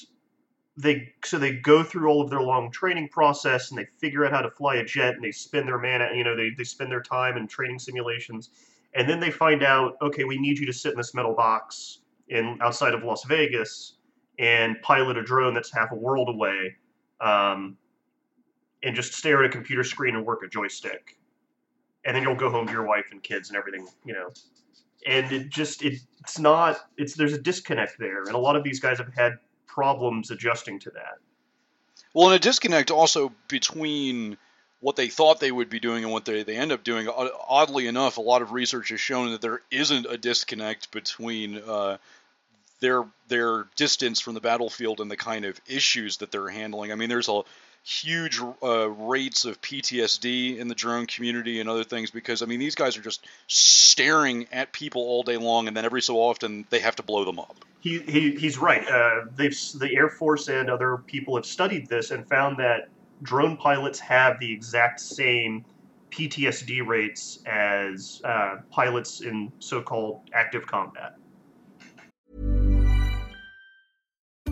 they 0.77 1.12
so 1.25 1.39
they 1.39 1.53
go 1.53 1.83
through 1.83 2.07
all 2.07 2.21
of 2.21 2.29
their 2.29 2.41
long 2.41 2.71
training 2.71 3.09
process 3.09 3.71
and 3.71 3.79
they 3.79 3.86
figure 4.00 4.24
out 4.25 4.31
how 4.31 4.41
to 4.41 4.51
fly 4.51 4.75
a 4.75 4.86
jet 4.86 5.15
and 5.15 5.24
they 5.24 5.31
spend 5.31 5.67
their 5.67 5.79
man 5.79 6.15
you 6.15 6.24
know 6.24 6.36
they, 6.36 6.51
they 6.55 6.63
spend 6.63 6.91
their 6.91 7.01
time 7.01 7.36
in 7.36 7.47
training 7.47 7.79
simulations 7.79 8.51
and 8.93 9.09
then 9.09 9.19
they 9.19 9.31
find 9.31 9.63
out 9.63 9.95
okay 10.01 10.24
we 10.24 10.38
need 10.38 10.57
you 10.59 10.67
to 10.67 10.74
sit 10.74 10.91
in 10.91 10.97
this 10.97 11.15
metal 11.15 11.33
box 11.33 12.00
in 12.29 12.57
outside 12.62 12.93
of 12.93 13.03
las 13.03 13.24
vegas 13.25 13.96
and 14.39 14.82
pilot 14.82 15.17
a 15.17 15.24
drone 15.24 15.53
that's 15.53 15.74
half 15.74 15.91
a 15.91 15.96
world 15.96 16.29
away 16.29 16.75
um, 17.22 17.77
and 18.84 18.96
just 18.96 19.13
stare 19.13 19.44
at 19.44 19.46
a 19.46 19.50
computer 19.50 19.84
screen 19.84 20.15
and 20.15 20.25
work 20.25 20.44
a 20.44 20.48
joystick 20.48 21.17
and 22.08 22.15
then 22.15 22.24
you'll 22.24 22.36
go 22.36 22.50
home 22.50 22.65
to 22.65 22.74
your 22.74 22.86
wife 22.86 23.06
and 23.12 23.22
kids 23.22 23.50
and 23.50 23.58
everything, 23.58 23.86
you 24.06 24.13
know. 24.13 24.29
And 25.06 25.32
it 25.32 25.50
just 25.50 25.84
it, 25.84 26.00
it's 26.22 26.39
not 26.39 26.77
it's 26.98 27.13
there's 27.13 27.34
a 27.34 27.38
disconnect 27.38 28.00
there, 28.00 28.24
and 28.24 28.34
a 28.34 28.38
lot 28.38 28.56
of 28.56 28.63
these 28.63 28.79
guys 28.79 28.98
have 28.98 29.13
had 29.13 29.34
problems 29.67 30.32
adjusting 30.32 30.79
to 30.79 30.89
that. 30.91 31.17
Well, 32.13 32.27
and 32.27 32.36
a 32.36 32.39
disconnect 32.39 32.89
also 32.89 33.34
between 33.48 34.38
what 34.79 34.96
they 34.96 35.10
thought 35.10 35.39
they 35.39 35.51
would 35.51 35.70
be 35.70 35.79
doing 35.79 36.03
and 36.03 36.13
what 36.13 36.25
they, 36.25 36.44
they 36.44 36.56
end 36.56 36.72
up 36.72 36.84
doing. 36.84 37.08
Oddly 37.10 37.88
enough, 37.88 38.17
a 38.17 38.22
lot 38.22 38.41
of 38.41 38.53
research 38.53 38.89
has 38.89 39.00
shown 39.00 39.32
that 39.32 39.41
there 39.41 39.62
isn't 39.70 40.06
a 40.06 40.17
disconnect 40.17 40.91
between 40.91 41.58
uh, 41.58 41.98
their 42.79 43.05
their 43.27 43.65
distance 43.75 44.19
from 44.19 44.34
the 44.34 44.41
battlefield 44.41 45.01
and 45.01 45.10
the 45.10 45.17
kind 45.17 45.46
of 45.46 45.60
issues 45.67 46.17
that 46.17 46.31
they're 46.31 46.50
handling. 46.50 46.91
I 46.91 46.96
mean, 46.96 47.10
there's 47.10 47.29
a 47.29 47.41
huge 47.84 48.41
uh, 48.62 48.89
rates 48.89 49.46
of 49.46 49.62
PTSD 49.62 50.57
in 50.57 50.67
the 50.67 50.75
drone 50.75 51.05
community 51.05 51.62
and 51.62 51.69
other 51.69 51.86
things 51.86 52.12
because 52.12 52.41
I 52.41 52.46
mean 52.46 52.60
these 52.60 52.75
guys 52.75 52.98
are 52.98 53.01
just 53.01 53.25
staring 53.48 54.48
at 54.51 54.74
people 54.74 55.01
all 55.03 55.24
day 55.24 55.38
long, 55.38 55.67
and 55.67 55.77
then 55.77 55.86
every 55.86 56.01
so 56.01 56.17
often 56.17 56.65
they 56.69 56.79
have 56.79 56.96
to 56.98 57.03
blow 57.03 57.24
them 57.25 57.39
up. 57.39 57.55
He, 57.79 58.00
he 58.00 58.31
he's 58.36 58.57
right. 58.57 58.86
Uh, 58.88 59.25
they've 59.36 59.57
the 59.75 59.89
Air 59.93 60.10
Force 60.10 60.50
and 60.50 60.69
other 60.69 60.98
people 60.98 61.36
have 61.36 61.46
studied 61.46 61.88
this 61.88 62.12
and 62.12 62.27
found 62.27 62.57
that 62.57 62.89
drone 63.24 63.57
pilots 63.57 64.00
have 64.00 64.39
the 64.39 64.51
exact 64.51 65.00
same 65.00 65.63
PTSD 66.12 66.86
rates 66.86 67.39
as 67.46 68.22
uh, 68.24 68.57
pilots 68.72 69.22
in 69.22 69.51
so-called 69.60 70.22
active 70.34 70.65
combat. 70.65 71.15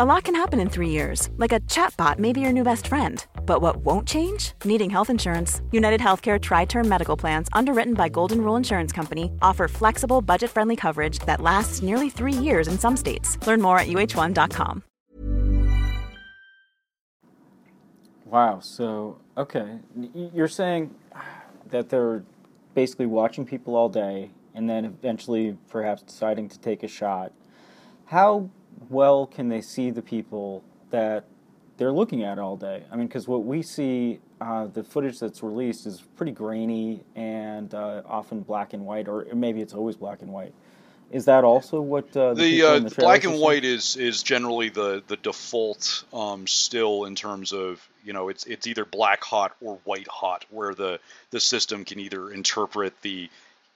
A 0.00 0.06
lot 0.06 0.24
can 0.24 0.34
happen 0.34 0.60
in 0.60 0.70
3 0.70 0.88
years. 0.88 1.28
Like 1.36 1.52
a 1.52 1.60
chatbot 1.68 2.18
may 2.18 2.32
be 2.32 2.40
your 2.40 2.54
new 2.54 2.64
best 2.64 2.86
friend. 2.86 3.22
But 3.44 3.60
what 3.60 3.84
won't 3.84 4.08
change? 4.08 4.54
Needing 4.64 4.88
health 4.88 5.10
insurance. 5.10 5.60
United 5.72 6.00
Healthcare 6.00 6.40
tri-term 6.40 6.88
medical 6.88 7.18
plans 7.18 7.50
underwritten 7.52 7.92
by 7.92 8.08
Golden 8.08 8.40
Rule 8.40 8.56
Insurance 8.56 8.92
Company 8.92 9.30
offer 9.42 9.68
flexible, 9.68 10.22
budget-friendly 10.22 10.76
coverage 10.76 11.18
that 11.26 11.42
lasts 11.42 11.82
nearly 11.82 12.08
3 12.08 12.32
years 12.32 12.66
in 12.66 12.78
some 12.78 12.96
states. 12.96 13.36
Learn 13.46 13.60
more 13.60 13.78
at 13.78 13.88
uh1.com. 13.88 14.82
Wow, 18.24 18.60
so 18.60 19.18
okay, 19.36 19.80
you're 20.32 20.48
saying 20.48 20.94
that 21.68 21.90
they're 21.90 22.24
basically 22.74 23.04
watching 23.04 23.44
people 23.44 23.76
all 23.76 23.90
day 23.90 24.30
and 24.54 24.66
then 24.66 24.86
eventually 24.86 25.58
perhaps 25.68 26.00
deciding 26.00 26.48
to 26.48 26.58
take 26.58 26.82
a 26.82 26.88
shot. 26.88 27.32
How 28.06 28.48
well 28.90 29.26
can 29.26 29.48
they 29.48 29.60
see 29.60 29.90
the 29.90 30.02
people 30.02 30.62
that 30.90 31.24
they're 31.76 31.92
looking 31.92 32.22
at 32.22 32.38
all 32.38 32.56
day? 32.56 32.84
I 32.92 32.96
mean, 32.96 33.06
because 33.06 33.26
what 33.26 33.44
we 33.44 33.62
see, 33.62 34.20
uh, 34.40 34.66
the 34.66 34.84
footage 34.84 35.18
that's 35.18 35.42
released 35.42 35.86
is 35.86 36.02
pretty 36.14 36.32
grainy 36.32 37.04
and 37.16 37.72
uh, 37.72 38.02
often 38.04 38.40
black 38.40 38.74
and 38.74 38.84
white, 38.84 39.08
or 39.08 39.26
maybe 39.34 39.62
it's 39.62 39.72
always 39.72 39.96
black 39.96 40.20
and 40.20 40.30
white. 40.30 40.52
Is 41.10 41.24
that 41.24 41.42
also 41.42 41.80
what 41.80 42.14
uh, 42.16 42.34
the, 42.34 42.60
the, 42.60 42.62
uh, 42.62 42.78
the 42.80 42.94
black 42.96 43.24
and 43.24 43.40
white 43.40 43.64
is 43.64 43.96
is 43.96 44.22
generally 44.22 44.68
the 44.68 45.02
the 45.08 45.16
default 45.16 46.04
um, 46.12 46.46
still 46.46 47.04
in 47.06 47.16
terms 47.16 47.52
of 47.52 47.84
you 48.04 48.12
know 48.12 48.28
it's 48.28 48.44
it's 48.44 48.66
either 48.68 48.84
black 48.84 49.24
hot 49.24 49.56
or 49.60 49.80
white 49.84 50.06
hot 50.06 50.44
where 50.50 50.72
the 50.72 51.00
the 51.30 51.40
system 51.40 51.84
can 51.84 51.98
either 51.98 52.30
interpret 52.30 52.92
the 53.02 53.28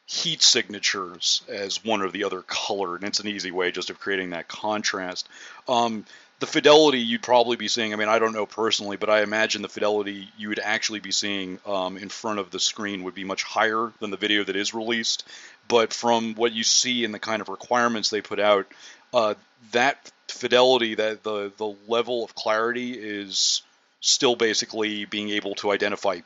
heat 0.06 0.42
signatures 0.42 1.42
as 1.48 1.84
one 1.84 2.02
or 2.02 2.10
the 2.10 2.24
other 2.24 2.42
color, 2.42 2.96
and 2.96 3.04
it's 3.04 3.20
an 3.20 3.28
easy 3.28 3.50
way 3.50 3.70
just 3.70 3.90
of 3.90 3.98
creating 3.98 4.30
that 4.30 4.48
contrast. 4.48 5.28
Um, 5.66 6.04
the 6.40 6.46
fidelity 6.46 6.98
you'd 6.98 7.22
probably 7.22 7.56
be 7.56 7.68
seeing, 7.68 7.92
I 7.92 7.96
mean, 7.96 8.08
I 8.08 8.18
don't 8.18 8.34
know 8.34 8.44
personally, 8.44 8.96
but 8.96 9.08
I 9.08 9.22
imagine 9.22 9.62
the 9.62 9.68
fidelity 9.68 10.28
you 10.36 10.48
would 10.48 10.58
actually 10.58 11.00
be 11.00 11.12
seeing 11.12 11.58
um, 11.64 11.96
in 11.96 12.08
front 12.08 12.38
of 12.38 12.50
the 12.50 12.60
screen 12.60 13.04
would 13.04 13.14
be 13.14 13.24
much 13.24 13.44
higher 13.44 13.92
than 14.00 14.10
the 14.10 14.16
video 14.16 14.44
that 14.44 14.56
is 14.56 14.74
released. 14.74 15.24
But 15.68 15.92
from 15.92 16.34
what 16.34 16.52
you 16.52 16.64
see 16.64 17.04
and 17.04 17.14
the 17.14 17.18
kind 17.18 17.40
of 17.40 17.48
requirements 17.48 18.10
they 18.10 18.20
put 18.20 18.40
out, 18.40 18.66
uh, 19.14 19.34
that 19.72 20.10
fidelity, 20.28 20.96
that 20.96 21.22
the 21.22 21.52
the 21.56 21.74
level 21.88 22.24
of 22.24 22.34
clarity 22.34 22.92
is 22.92 23.62
still 24.00 24.36
basically 24.36 25.06
being 25.06 25.30
able 25.30 25.54
to 25.54 25.70
identify 25.70 26.20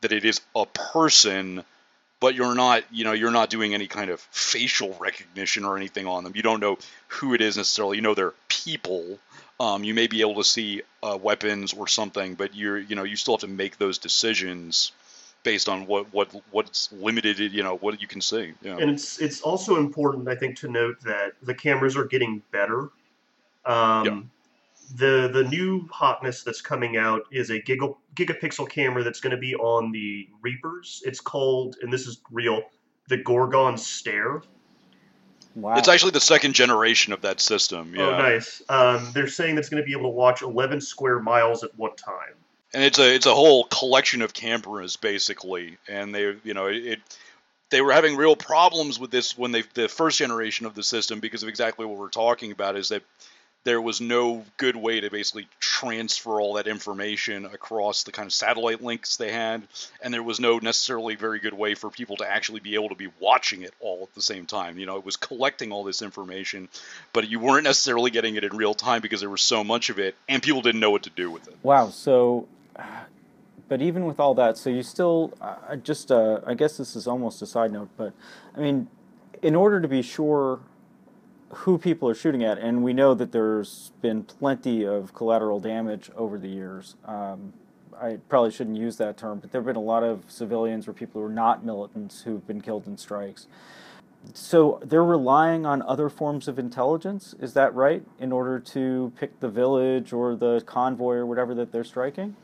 that 0.00 0.12
it 0.12 0.24
is 0.24 0.40
a 0.56 0.64
person 0.64 1.62
but 2.22 2.36
you're 2.36 2.54
not 2.54 2.84
you 2.92 3.02
know 3.02 3.12
you're 3.12 3.32
not 3.32 3.50
doing 3.50 3.74
any 3.74 3.88
kind 3.88 4.08
of 4.08 4.20
facial 4.30 4.96
recognition 5.00 5.64
or 5.64 5.76
anything 5.76 6.06
on 6.06 6.22
them. 6.22 6.32
You 6.36 6.42
don't 6.42 6.60
know 6.60 6.78
who 7.08 7.34
it 7.34 7.40
is 7.40 7.56
necessarily. 7.56 7.96
You 7.96 8.02
know 8.02 8.14
they're 8.14 8.34
people. 8.48 9.18
Um, 9.58 9.82
you 9.82 9.92
may 9.92 10.06
be 10.06 10.20
able 10.20 10.36
to 10.36 10.44
see 10.44 10.82
uh, 11.02 11.18
weapons 11.20 11.74
or 11.74 11.86
something 11.88 12.34
but 12.34 12.54
you're 12.54 12.78
you 12.78 12.94
know 12.94 13.02
you 13.02 13.16
still 13.16 13.34
have 13.34 13.42
to 13.42 13.48
make 13.48 13.76
those 13.76 13.98
decisions 13.98 14.92
based 15.42 15.68
on 15.68 15.86
what 15.86 16.12
what 16.12 16.28
what's 16.52 16.92
limited 16.92 17.40
you 17.40 17.64
know 17.64 17.76
what 17.76 18.00
you 18.00 18.06
can 18.06 18.20
see. 18.20 18.54
You 18.62 18.70
know. 18.70 18.78
and 18.78 18.90
it's 18.92 19.20
it's 19.20 19.40
also 19.40 19.76
important 19.76 20.28
i 20.28 20.36
think 20.36 20.56
to 20.60 20.68
note 20.68 21.00
that 21.02 21.32
the 21.42 21.54
cameras 21.54 21.96
are 21.96 22.04
getting 22.04 22.40
better. 22.52 22.90
Um, 23.64 24.30
the 24.96 25.30
the 25.32 25.44
new 25.44 25.88
hotness 25.90 26.42
that's 26.42 26.60
coming 26.60 26.96
out 26.96 27.22
is 27.30 27.50
a 27.50 27.60
giga, 27.60 27.96
gigapixel 28.14 28.68
camera 28.68 29.02
that's 29.02 29.20
going 29.20 29.32
to 29.32 29.36
be 29.36 29.54
on 29.54 29.92
the 29.92 30.28
Reapers. 30.42 31.02
It's 31.04 31.20
called, 31.20 31.76
and 31.82 31.92
this 31.92 32.06
is 32.06 32.20
real, 32.30 32.62
the 33.08 33.16
Gorgon 33.16 33.76
Stare. 33.76 34.42
Wow. 35.54 35.76
It's 35.76 35.88
actually 35.88 36.12
the 36.12 36.20
second 36.20 36.54
generation 36.54 37.12
of 37.12 37.22
that 37.22 37.40
system. 37.40 37.94
Yeah. 37.94 38.06
Oh, 38.06 38.18
nice. 38.18 38.62
Um, 38.68 39.10
they're 39.12 39.28
saying 39.28 39.54
that's 39.54 39.68
going 39.68 39.82
to 39.82 39.86
be 39.86 39.92
able 39.92 40.04
to 40.04 40.16
watch 40.16 40.40
11 40.40 40.80
square 40.80 41.20
miles 41.20 41.62
at 41.62 41.76
one 41.76 41.94
time. 41.96 42.34
And 42.74 42.82
it's 42.82 42.98
a 42.98 43.14
it's 43.14 43.26
a 43.26 43.34
whole 43.34 43.64
collection 43.64 44.22
of 44.22 44.32
cameras 44.32 44.96
basically, 44.96 45.76
and 45.88 46.14
they 46.14 46.36
you 46.42 46.54
know 46.54 46.68
it, 46.68 47.00
they 47.68 47.82
were 47.82 47.92
having 47.92 48.16
real 48.16 48.34
problems 48.34 48.98
with 48.98 49.10
this 49.10 49.36
when 49.36 49.52
they 49.52 49.62
the 49.74 49.88
first 49.88 50.18
generation 50.18 50.64
of 50.64 50.74
the 50.74 50.82
system 50.82 51.20
because 51.20 51.42
of 51.42 51.50
exactly 51.50 51.84
what 51.84 51.98
we're 51.98 52.08
talking 52.08 52.50
about 52.50 52.76
is 52.76 52.88
that 52.88 53.02
there 53.64 53.80
was 53.80 54.00
no 54.00 54.44
good 54.56 54.74
way 54.74 55.00
to 55.00 55.10
basically 55.10 55.46
transfer 55.60 56.40
all 56.40 56.54
that 56.54 56.66
information 56.66 57.44
across 57.44 58.02
the 58.02 58.12
kind 58.12 58.26
of 58.26 58.32
satellite 58.32 58.82
links 58.82 59.16
they 59.16 59.30
had, 59.30 59.62
and 60.02 60.12
there 60.12 60.22
was 60.22 60.40
no 60.40 60.58
necessarily 60.58 61.14
very 61.14 61.38
good 61.38 61.54
way 61.54 61.74
for 61.74 61.88
people 61.88 62.16
to 62.16 62.28
actually 62.28 62.60
be 62.60 62.74
able 62.74 62.88
to 62.88 62.94
be 62.94 63.08
watching 63.20 63.62
it 63.62 63.72
all 63.80 64.00
at 64.02 64.14
the 64.14 64.22
same 64.22 64.46
time. 64.46 64.78
You 64.78 64.86
know, 64.86 64.96
it 64.96 65.04
was 65.04 65.16
collecting 65.16 65.70
all 65.70 65.84
this 65.84 66.02
information, 66.02 66.68
but 67.12 67.28
you 67.28 67.38
weren't 67.38 67.64
necessarily 67.64 68.10
getting 68.10 68.34
it 68.34 68.44
in 68.44 68.56
real 68.56 68.74
time 68.74 69.00
because 69.00 69.20
there 69.20 69.30
was 69.30 69.42
so 69.42 69.62
much 69.62 69.90
of 69.90 69.98
it, 69.98 70.16
and 70.28 70.42
people 70.42 70.62
didn't 70.62 70.80
know 70.80 70.90
what 70.90 71.04
to 71.04 71.10
do 71.10 71.30
with 71.30 71.46
it. 71.46 71.56
Wow. 71.62 71.90
So, 71.90 72.48
but 73.68 73.80
even 73.80 74.06
with 74.06 74.18
all 74.18 74.34
that, 74.34 74.58
so 74.58 74.70
you 74.70 74.82
still 74.82 75.32
uh, 75.40 75.76
just 75.76 76.10
uh, 76.10 76.40
I 76.44 76.54
guess 76.54 76.76
this 76.78 76.96
is 76.96 77.06
almost 77.06 77.40
a 77.42 77.46
side 77.46 77.72
note, 77.72 77.90
but 77.96 78.12
I 78.56 78.60
mean, 78.60 78.88
in 79.40 79.54
order 79.54 79.80
to 79.80 79.88
be 79.88 80.02
sure 80.02 80.60
who 81.52 81.78
people 81.78 82.08
are 82.08 82.14
shooting 82.14 82.42
at, 82.42 82.58
and 82.58 82.82
we 82.82 82.92
know 82.92 83.14
that 83.14 83.32
there's 83.32 83.92
been 84.00 84.22
plenty 84.24 84.84
of 84.84 85.14
collateral 85.14 85.60
damage 85.60 86.10
over 86.16 86.38
the 86.38 86.48
years. 86.48 86.96
Um, 87.04 87.52
I 88.00 88.18
probably 88.28 88.50
shouldn't 88.50 88.78
use 88.78 88.96
that 88.96 89.16
term, 89.16 89.38
but 89.38 89.52
there 89.52 89.60
have 89.60 89.66
been 89.66 89.76
a 89.76 89.80
lot 89.80 90.02
of 90.02 90.24
civilians 90.28 90.88
or 90.88 90.92
people 90.92 91.20
who 91.20 91.26
are 91.26 91.32
not 91.32 91.64
militants 91.64 92.22
who've 92.22 92.44
been 92.46 92.60
killed 92.60 92.86
in 92.86 92.96
strikes. 92.96 93.46
So 94.34 94.80
they're 94.84 95.04
relying 95.04 95.66
on 95.66 95.82
other 95.82 96.08
forms 96.08 96.48
of 96.48 96.58
intelligence, 96.58 97.34
is 97.40 97.54
that 97.54 97.74
right, 97.74 98.02
in 98.18 98.32
order 98.32 98.58
to 98.60 99.12
pick 99.18 99.40
the 99.40 99.48
village 99.48 100.12
or 100.12 100.36
the 100.36 100.62
convoy 100.64 101.14
or 101.14 101.26
whatever 101.26 101.54
that 101.56 101.72
they're 101.72 101.84
striking? 101.84 102.36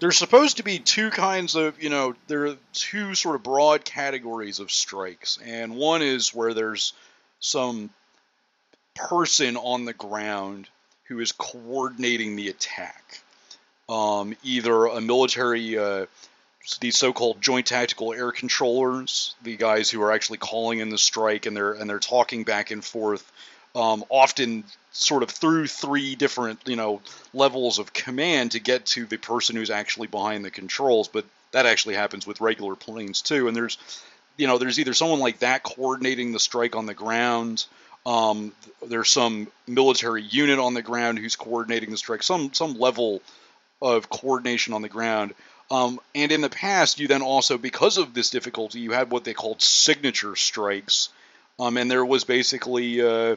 There's 0.00 0.16
supposed 0.16 0.56
to 0.58 0.62
be 0.62 0.78
two 0.78 1.10
kinds 1.10 1.54
of, 1.54 1.82
you 1.82 1.90
know, 1.90 2.14
there 2.28 2.46
are 2.46 2.56
two 2.72 3.14
sort 3.14 3.34
of 3.36 3.42
broad 3.42 3.84
categories 3.84 4.58
of 4.58 4.70
strikes. 4.70 5.38
And 5.44 5.76
one 5.76 6.02
is 6.02 6.34
where 6.34 6.54
there's 6.54 6.92
some 7.40 7.90
person 8.98 9.56
on 9.56 9.84
the 9.84 9.92
ground 9.92 10.68
who 11.04 11.20
is 11.20 11.32
coordinating 11.32 12.36
the 12.36 12.48
attack. 12.48 13.20
Um, 13.88 14.36
either 14.42 14.86
a 14.86 15.00
military, 15.00 15.78
uh, 15.78 16.06
these 16.80 16.98
so-called 16.98 17.40
joint 17.40 17.66
tactical 17.66 18.12
air 18.12 18.32
controllers, 18.32 19.34
the 19.42 19.56
guys 19.56 19.88
who 19.88 20.02
are 20.02 20.12
actually 20.12 20.38
calling 20.38 20.80
in 20.80 20.90
the 20.90 20.98
strike, 20.98 21.46
and 21.46 21.56
they're 21.56 21.72
and 21.72 21.88
they're 21.88 21.98
talking 21.98 22.44
back 22.44 22.70
and 22.70 22.84
forth, 22.84 23.30
um, 23.74 24.04
often 24.10 24.64
sort 24.92 25.22
of 25.22 25.30
through 25.30 25.66
three 25.66 26.14
different 26.16 26.60
you 26.66 26.76
know 26.76 27.00
levels 27.32 27.78
of 27.78 27.94
command 27.94 28.52
to 28.52 28.60
get 28.60 28.84
to 28.84 29.06
the 29.06 29.16
person 29.16 29.56
who's 29.56 29.70
actually 29.70 30.08
behind 30.08 30.44
the 30.44 30.50
controls. 30.50 31.08
But 31.08 31.24
that 31.52 31.66
actually 31.66 31.94
happens 31.94 32.26
with 32.26 32.40
regular 32.40 32.74
planes 32.74 33.22
too. 33.22 33.48
And 33.48 33.56
there's, 33.56 33.78
you 34.36 34.46
know, 34.46 34.58
there's 34.58 34.78
either 34.78 34.94
someone 34.94 35.20
like 35.20 35.38
that 35.38 35.62
coordinating 35.62 36.32
the 36.32 36.40
strike 36.40 36.76
on 36.76 36.86
the 36.86 36.94
ground. 36.94 37.64
Um, 38.06 38.52
there's 38.86 39.10
some 39.10 39.48
military 39.66 40.22
unit 40.22 40.58
on 40.58 40.74
the 40.74 40.82
ground 40.82 41.18
who's 41.18 41.36
coordinating 41.36 41.90
the 41.90 41.96
strike. 41.96 42.22
Some 42.22 42.52
some 42.54 42.78
level 42.78 43.22
of 43.80 44.08
coordination 44.08 44.74
on 44.74 44.82
the 44.82 44.88
ground. 44.88 45.34
Um, 45.70 46.00
and 46.14 46.32
in 46.32 46.40
the 46.40 46.48
past, 46.48 46.98
you 46.98 47.08
then 47.08 47.22
also, 47.22 47.58
because 47.58 47.98
of 47.98 48.14
this 48.14 48.30
difficulty, 48.30 48.80
you 48.80 48.92
had 48.92 49.10
what 49.10 49.24
they 49.24 49.34
called 49.34 49.60
signature 49.60 50.34
strikes. 50.34 51.10
Um, 51.58 51.76
and 51.76 51.90
there 51.90 52.04
was 52.04 52.24
basically 52.24 53.02
uh, 53.02 53.36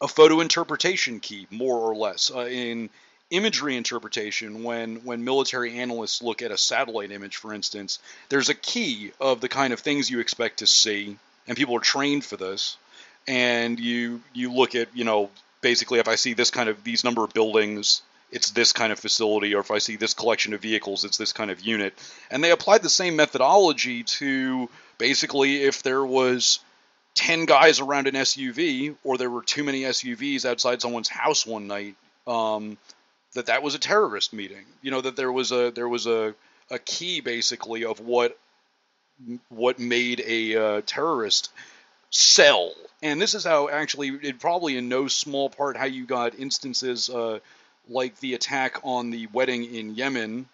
a 0.00 0.08
photo 0.08 0.40
interpretation 0.40 1.20
key, 1.20 1.46
more 1.50 1.78
or 1.78 1.96
less. 1.96 2.30
Uh, 2.30 2.40
in 2.40 2.90
imagery 3.30 3.76
interpretation, 3.76 4.62
when, 4.62 4.96
when 5.04 5.24
military 5.24 5.78
analysts 5.78 6.22
look 6.22 6.42
at 6.42 6.50
a 6.50 6.58
satellite 6.58 7.12
image, 7.12 7.36
for 7.36 7.54
instance, 7.54 7.98
there's 8.28 8.48
a 8.48 8.54
key 8.54 9.12
of 9.20 9.40
the 9.40 9.48
kind 9.48 9.72
of 9.72 9.80
things 9.80 10.10
you 10.10 10.20
expect 10.20 10.58
to 10.58 10.66
see, 10.66 11.16
and 11.46 11.56
people 11.56 11.76
are 11.76 11.80
trained 11.80 12.24
for 12.24 12.36
this. 12.36 12.76
And 13.28 13.78
you 13.78 14.20
you 14.32 14.52
look 14.52 14.74
at 14.74 14.88
you 14.96 15.04
know 15.04 15.30
basically 15.60 16.00
if 16.00 16.08
I 16.08 16.16
see 16.16 16.34
this 16.34 16.50
kind 16.50 16.68
of 16.68 16.82
these 16.82 17.04
number 17.04 17.22
of 17.22 17.32
buildings 17.32 18.02
it's 18.30 18.50
this 18.50 18.72
kind 18.72 18.92
of 18.92 18.98
facility, 18.98 19.54
or 19.54 19.60
if 19.60 19.70
I 19.70 19.78
see 19.78 19.96
this 19.96 20.14
collection 20.14 20.52
of 20.52 20.60
vehicles, 20.60 21.04
it's 21.04 21.16
this 21.16 21.32
kind 21.32 21.50
of 21.50 21.60
unit. 21.60 21.94
And 22.30 22.44
they 22.44 22.50
applied 22.50 22.82
the 22.82 22.90
same 22.90 23.16
methodology 23.16 24.02
to 24.04 24.68
basically 24.98 25.62
if 25.62 25.82
there 25.82 26.04
was 26.04 26.60
10 27.14 27.46
guys 27.46 27.80
around 27.80 28.06
an 28.06 28.14
SUV, 28.14 28.96
or 29.02 29.16
there 29.16 29.30
were 29.30 29.42
too 29.42 29.64
many 29.64 29.82
SUVs 29.82 30.44
outside 30.44 30.82
someone's 30.82 31.08
house 31.08 31.46
one 31.46 31.66
night, 31.66 31.94
um, 32.26 32.76
that 33.34 33.46
that 33.46 33.62
was 33.62 33.74
a 33.74 33.78
terrorist 33.78 34.32
meeting. 34.32 34.64
You 34.82 34.90
know 34.90 35.00
that 35.00 35.16
there 35.16 35.32
was 35.32 35.52
a 35.52 35.70
there 35.70 35.88
was 35.88 36.06
a 36.06 36.34
a 36.70 36.78
key 36.78 37.20
basically 37.20 37.84
of 37.84 38.00
what 38.00 38.38
what 39.48 39.78
made 39.78 40.22
a 40.26 40.56
uh, 40.56 40.82
terrorist 40.86 41.50
cell. 42.10 42.72
And 43.02 43.20
this 43.20 43.34
is 43.34 43.44
how 43.44 43.68
actually, 43.68 44.08
it 44.08 44.40
probably 44.40 44.76
in 44.76 44.88
no 44.88 45.08
small 45.08 45.50
part, 45.50 45.76
how 45.76 45.84
you 45.86 46.06
got 46.06 46.38
instances 46.38 47.08
uh, 47.10 47.38
like 47.88 48.18
the 48.20 48.34
attack 48.34 48.80
on 48.82 49.10
the 49.10 49.26
wedding 49.32 49.64
in 49.64 49.94
Yemen, 49.94 50.48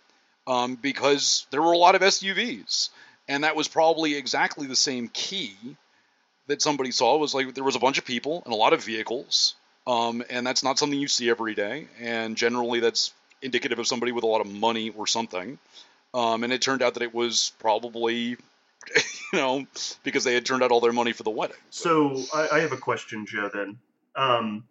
um, 0.46 0.76
because 0.76 1.46
there 1.50 1.62
were 1.62 1.72
a 1.72 1.78
lot 1.78 1.94
of 1.94 2.02
SUVs, 2.02 2.90
and 3.28 3.44
that 3.44 3.56
was 3.56 3.68
probably 3.68 4.14
exactly 4.14 4.66
the 4.66 4.76
same 4.76 5.08
key 5.08 5.56
that 6.46 6.60
somebody 6.60 6.90
saw. 6.90 7.16
Was 7.16 7.34
like 7.34 7.54
there 7.54 7.64
was 7.64 7.76
a 7.76 7.80
bunch 7.80 7.98
of 7.98 8.04
people 8.04 8.42
and 8.44 8.52
a 8.52 8.56
lot 8.56 8.72
of 8.72 8.84
vehicles, 8.84 9.54
um, 9.86 10.22
and 10.30 10.46
that's 10.46 10.62
not 10.62 10.78
something 10.78 10.98
you 10.98 11.08
see 11.08 11.30
every 11.30 11.54
day, 11.54 11.88
and 11.98 12.36
generally 12.36 12.80
that's 12.80 13.12
indicative 13.42 13.78
of 13.78 13.86
somebody 13.86 14.12
with 14.12 14.24
a 14.24 14.28
lot 14.28 14.40
of 14.40 14.52
money 14.52 14.90
or 14.90 15.06
something. 15.06 15.58
Um, 16.12 16.44
and 16.44 16.52
it 16.52 16.62
turned 16.62 16.82
out 16.82 16.94
that 16.94 17.02
it 17.02 17.12
was 17.12 17.52
probably 17.58 18.36
you 19.32 19.38
know, 19.38 19.66
because 20.02 20.24
they 20.24 20.34
had 20.34 20.46
turned 20.46 20.62
out 20.62 20.70
all 20.70 20.80
their 20.80 20.92
money 20.92 21.12
for 21.12 21.22
the 21.22 21.30
wedding. 21.30 21.56
So 21.70 22.22
I, 22.34 22.48
I 22.52 22.60
have 22.60 22.72
a 22.72 22.76
question, 22.76 23.26
Joe. 23.26 23.50
Then, 23.52 23.78
um, 24.16 24.64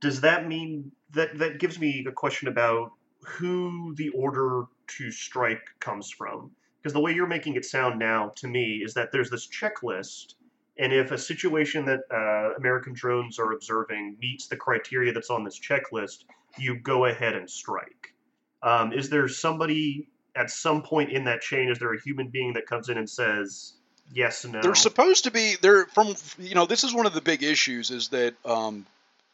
does 0.00 0.22
that 0.22 0.46
mean 0.46 0.92
that 1.12 1.38
that 1.38 1.58
gives 1.58 1.78
me 1.78 2.04
a 2.08 2.12
question 2.12 2.48
about 2.48 2.92
who 3.22 3.94
the 3.96 4.10
order 4.10 4.64
to 4.98 5.10
strike 5.10 5.62
comes 5.78 6.10
from? 6.10 6.50
Because 6.82 6.92
the 6.94 7.00
way 7.00 7.12
you're 7.12 7.26
making 7.26 7.56
it 7.56 7.64
sound 7.64 7.98
now 7.98 8.32
to 8.36 8.48
me 8.48 8.82
is 8.84 8.94
that 8.94 9.12
there's 9.12 9.30
this 9.30 9.46
checklist, 9.46 10.34
and 10.78 10.92
if 10.92 11.10
a 11.10 11.18
situation 11.18 11.84
that 11.86 12.00
uh, 12.10 12.54
American 12.56 12.94
drones 12.94 13.38
are 13.38 13.52
observing 13.52 14.16
meets 14.20 14.46
the 14.46 14.56
criteria 14.56 15.12
that's 15.12 15.28
on 15.28 15.44
this 15.44 15.60
checklist, 15.60 16.24
you 16.58 16.76
go 16.76 17.04
ahead 17.04 17.34
and 17.34 17.48
strike. 17.50 18.14
Um, 18.62 18.92
is 18.92 19.10
there 19.10 19.28
somebody 19.28 20.08
at 20.36 20.50
some 20.50 20.82
point 20.82 21.10
in 21.10 21.24
that 21.24 21.40
chain? 21.40 21.68
Is 21.68 21.78
there 21.78 21.92
a 21.92 22.00
human 22.00 22.28
being 22.28 22.54
that 22.54 22.66
comes 22.66 22.88
in 22.88 22.98
and 22.98 23.08
says, 23.08 23.72
yes, 24.12 24.44
no? 24.44 24.60
They're 24.60 24.74
supposed 24.74 25.24
to 25.24 25.30
be 25.30 25.56
there 25.60 25.86
from 25.86 26.14
you 26.38 26.54
know 26.54 26.66
this 26.66 26.84
is 26.84 26.94
one 26.94 27.06
of 27.06 27.14
the 27.14 27.20
big 27.20 27.42
issues 27.42 27.90
is 27.90 28.08
that 28.08 28.34
um, 28.44 28.86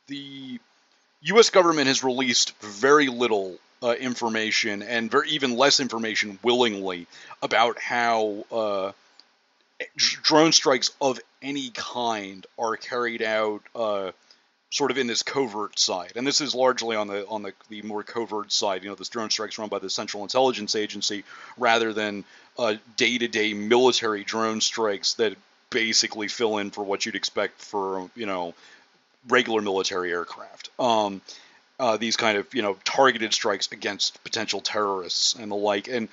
the 0.07 0.59
U.S. 1.23 1.51
government 1.51 1.89
has 1.89 2.05
released 2.05 2.57
very 2.61 3.09
little 3.09 3.59
uh, 3.83 3.93
information 3.93 4.83
and 4.83 5.11
very 5.11 5.31
even 5.31 5.57
less 5.57 5.81
information 5.81 6.39
willingly 6.43 7.07
about 7.43 7.79
how 7.79 8.45
uh, 8.53 8.93
drone 10.23 10.53
strikes 10.53 10.91
of 11.01 11.21
any 11.43 11.71
kind 11.71 12.47
are 12.59 12.77
carried 12.77 13.23
out. 13.23 13.63
Uh, 13.75 14.13
sort 14.71 14.91
of 14.91 14.99
in 14.99 15.07
this 15.07 15.23
covert 15.23 15.79
side, 15.79 16.13
and 16.17 16.27
this 16.27 16.41
is 16.41 16.55
largely 16.55 16.97
on 16.97 17.07
the 17.07 17.27
on 17.27 17.43
the, 17.43 17.53
the 17.69 17.83
more 17.83 18.03
covert 18.03 18.53
side. 18.53 18.83
You 18.83 18.91
know, 18.91 18.95
this 18.95 19.09
drone 19.09 19.31
strikes 19.31 19.59
run 19.59 19.69
by 19.69 19.79
the 19.79 19.91
Central 19.91 20.23
Intelligence 20.23 20.75
Agency 20.75 21.25
rather 21.57 21.93
than 21.93 22.25
day 22.97 23.19
to 23.19 23.29
day 23.29 23.55
military 23.55 24.25
drone 24.25 24.61
strikes 24.61 25.15
that 25.15 25.37
basically 25.71 26.29
fill 26.29 26.59
in 26.59 26.71
for 26.71 26.85
what 26.85 27.05
you'd 27.05 27.17
expect 27.17 27.61
for 27.61 28.11
you 28.15 28.27
know 28.27 28.55
regular 29.29 29.61
military 29.61 30.11
aircraft. 30.11 30.71
Um, 30.79 31.21
uh, 31.79 31.97
these 31.97 32.17
kind 32.17 32.39
of 32.39 32.53
you 32.55 32.63
know 32.63 32.77
targeted 32.85 33.35
strikes 33.35 33.71
against 33.73 34.23
potential 34.25 34.61
terrorists 34.61 35.35
and 35.35 35.51
the 35.51 35.57
like, 35.57 35.89
and 35.89 36.09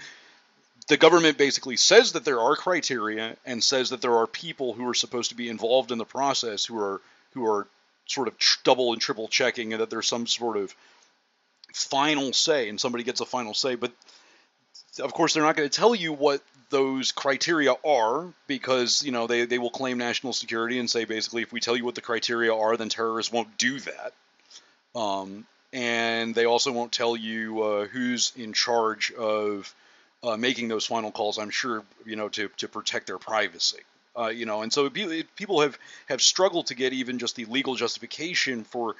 the 0.88 0.98
government 0.98 1.38
basically 1.38 1.78
says 1.78 2.14
that 2.14 2.26
there 2.26 2.42
are 2.42 2.56
criteria 2.56 3.38
and 3.46 3.64
says 3.64 3.92
that 3.92 4.02
there 4.02 4.18
are 4.18 4.28
people 4.28 4.74
who 4.74 4.88
are 4.88 4.94
supposed 4.94 5.30
to 5.30 5.36
be 5.36 5.50
involved 5.50 5.92
in 5.92 5.98
the 5.98 6.06
process 6.06 6.66
who 6.66 6.78
are 6.78 7.02
who 7.34 7.46
are 7.46 7.68
sort 8.06 8.28
of 8.28 8.38
tr- 8.38 8.60
double 8.64 8.94
and 8.94 9.02
triple 9.02 9.28
checking 9.28 9.74
and 9.74 9.82
that 9.82 9.90
there's 9.90 10.08
some 10.08 10.28
sort 10.28 10.58
of 10.58 10.74
final 11.74 12.34
say 12.34 12.70
and 12.70 12.80
somebody 12.80 13.04
gets 13.04 13.22
a 13.22 13.26
final 13.26 13.54
say. 13.54 13.76
But 13.76 13.92
of 15.00 15.14
course 15.14 15.34
they're 15.34 15.44
not 15.44 15.56
going 15.56 15.70
to 15.70 15.76
tell 15.76 15.96
you 15.96 16.14
what 16.14 16.42
those 16.70 17.12
criteria 17.12 17.76
are 17.86 18.26
because 18.48 19.04
you 19.04 19.12
know 19.12 19.28
they, 19.28 19.46
they 19.46 19.60
will 19.60 19.70
claim 19.70 19.98
national 19.98 20.34
security 20.34 20.80
and 20.80 20.90
say 20.90 21.06
basically 21.06 21.44
if 21.44 21.52
we 21.52 21.60
tell 21.60 21.78
you 21.78 21.86
what 21.86 21.96
the 21.96 22.02
criteria 22.02 22.54
are 22.54 22.78
then 22.78 22.90
terrorists 22.90 23.32
won't 23.32 23.58
do 23.58 23.80
that. 23.80 24.14
Um, 24.96 25.46
and 25.72 26.36
they 26.36 26.46
also 26.46 26.72
won't 26.72 26.92
tell 26.92 27.16
you 27.16 27.64
uh, 27.64 27.86
who's 27.86 28.32
in 28.36 28.54
charge 28.54 29.12
of 29.12 29.74
uh, 30.24 30.38
making 30.38 30.68
those 30.68 30.86
final 30.86 31.12
calls 31.12 31.38
i'm 31.38 31.50
sure 31.50 31.84
you 32.06 32.16
know 32.16 32.30
to, 32.30 32.48
to 32.58 32.68
protect 32.68 33.08
their 33.08 33.18
privacy 33.18 33.80
uh, 34.18 34.28
you 34.28 34.46
know 34.46 34.62
and 34.62 34.72
so 34.72 34.90
people 34.90 35.62
have 35.62 35.78
have 36.08 36.22
struggled 36.22 36.68
to 36.68 36.76
get 36.76 36.94
even 36.94 37.20
just 37.20 37.36
the 37.36 37.46
legal 37.46 37.76
justification 37.76 38.64
for 38.64 38.96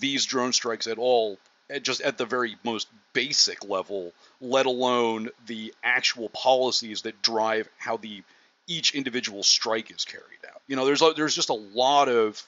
these 0.00 0.24
drone 0.26 0.52
strikes 0.52 0.86
at 0.86 0.98
all 0.98 1.38
just 1.82 2.00
at 2.00 2.18
the 2.18 2.26
very 2.26 2.56
most 2.64 2.88
basic 3.12 3.68
level, 3.68 4.12
let 4.40 4.66
alone 4.66 5.28
the 5.46 5.74
actual 5.82 6.28
policies 6.30 7.02
that 7.02 7.20
drive 7.22 7.68
how 7.76 7.96
the 7.96 8.22
each 8.66 8.94
individual 8.94 9.42
strike 9.42 9.90
is 9.90 10.04
carried 10.04 10.44
out. 10.48 10.60
You 10.66 10.76
know, 10.76 10.84
there's 10.84 11.02
a, 11.02 11.12
there's 11.16 11.34
just 11.34 11.50
a 11.50 11.54
lot 11.54 12.08
of 12.08 12.42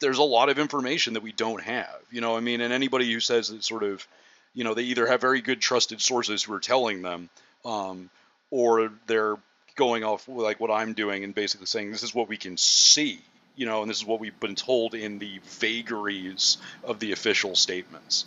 there's 0.00 0.18
a 0.18 0.22
lot 0.22 0.48
of 0.48 0.58
information 0.58 1.14
that 1.14 1.22
we 1.22 1.32
don't 1.32 1.62
have. 1.62 2.00
You 2.10 2.20
know, 2.20 2.36
I 2.36 2.40
mean, 2.40 2.60
and 2.60 2.72
anybody 2.72 3.10
who 3.12 3.20
says 3.20 3.48
that 3.48 3.62
sort 3.62 3.84
of, 3.84 4.06
you 4.52 4.64
know, 4.64 4.74
they 4.74 4.82
either 4.82 5.06
have 5.06 5.20
very 5.20 5.40
good 5.40 5.60
trusted 5.60 6.00
sources 6.00 6.42
who 6.42 6.52
are 6.54 6.60
telling 6.60 7.02
them, 7.02 7.30
um, 7.64 8.10
or 8.50 8.92
they're 9.06 9.36
going 9.76 10.04
off 10.04 10.28
like 10.28 10.60
what 10.60 10.70
I'm 10.70 10.92
doing 10.94 11.24
and 11.24 11.34
basically 11.34 11.66
saying 11.66 11.90
this 11.90 12.02
is 12.02 12.14
what 12.14 12.28
we 12.28 12.36
can 12.36 12.56
see. 12.56 13.20
You 13.54 13.66
know, 13.66 13.82
and 13.82 13.90
this 13.90 13.98
is 13.98 14.06
what 14.06 14.18
we've 14.18 14.38
been 14.40 14.54
told 14.54 14.94
in 14.94 15.18
the 15.18 15.38
vagaries 15.60 16.56
of 16.84 17.00
the 17.00 17.12
official 17.12 17.54
statements. 17.54 18.24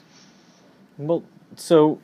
Well, 0.99 1.23
so 1.55 1.99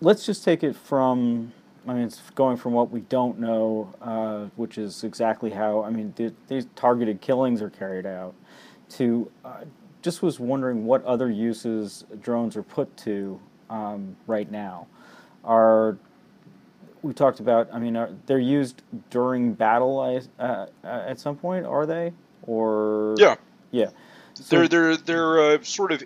let's 0.00 0.24
just 0.24 0.44
take 0.44 0.62
it 0.62 0.76
from. 0.76 1.52
I 1.86 1.94
mean, 1.94 2.04
it's 2.04 2.20
going 2.34 2.56
from 2.56 2.72
what 2.72 2.90
we 2.90 3.00
don't 3.00 3.38
know, 3.38 3.94
uh, 4.02 4.46
which 4.56 4.78
is 4.78 5.04
exactly 5.04 5.50
how. 5.50 5.82
I 5.82 5.90
mean, 5.90 6.12
th- 6.12 6.34
these 6.48 6.66
targeted 6.74 7.20
killings 7.20 7.62
are 7.62 7.70
carried 7.70 8.06
out. 8.06 8.34
To 8.90 9.30
uh, 9.44 9.64
just 10.02 10.22
was 10.22 10.40
wondering 10.40 10.84
what 10.84 11.04
other 11.04 11.30
uses 11.30 12.04
drones 12.20 12.56
are 12.56 12.62
put 12.62 12.96
to 12.98 13.40
um, 13.68 14.16
right 14.26 14.50
now. 14.50 14.86
Are 15.44 15.98
we 17.02 17.12
talked 17.12 17.40
about? 17.40 17.68
I 17.72 17.78
mean, 17.78 17.96
are, 17.96 18.10
they're 18.26 18.38
used 18.38 18.82
during 19.10 19.54
battle 19.54 20.00
uh, 20.00 20.42
uh, 20.42 20.66
at 20.86 21.18
some 21.18 21.36
point. 21.36 21.66
Are 21.66 21.86
they? 21.86 22.12
Or 22.42 23.14
yeah, 23.18 23.36
yeah. 23.70 23.90
So, 24.34 24.56
they're 24.56 24.68
they're 24.68 24.96
they're 24.96 25.40
uh, 25.40 25.62
sort 25.62 25.92
of 25.92 26.02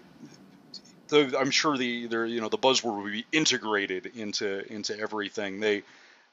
the, 1.09 1.39
I'm 1.39 1.51
sure 1.51 1.77
the 1.77 2.07
there 2.07 2.27
you 2.27 2.41
know 2.41 2.49
the 2.49 2.59
buzzword 2.59 2.97
will 2.97 3.11
be 3.11 3.27
integrated 3.33 4.13
into 4.15 4.71
into 4.73 4.99
everything. 4.99 5.61
They 5.61 5.83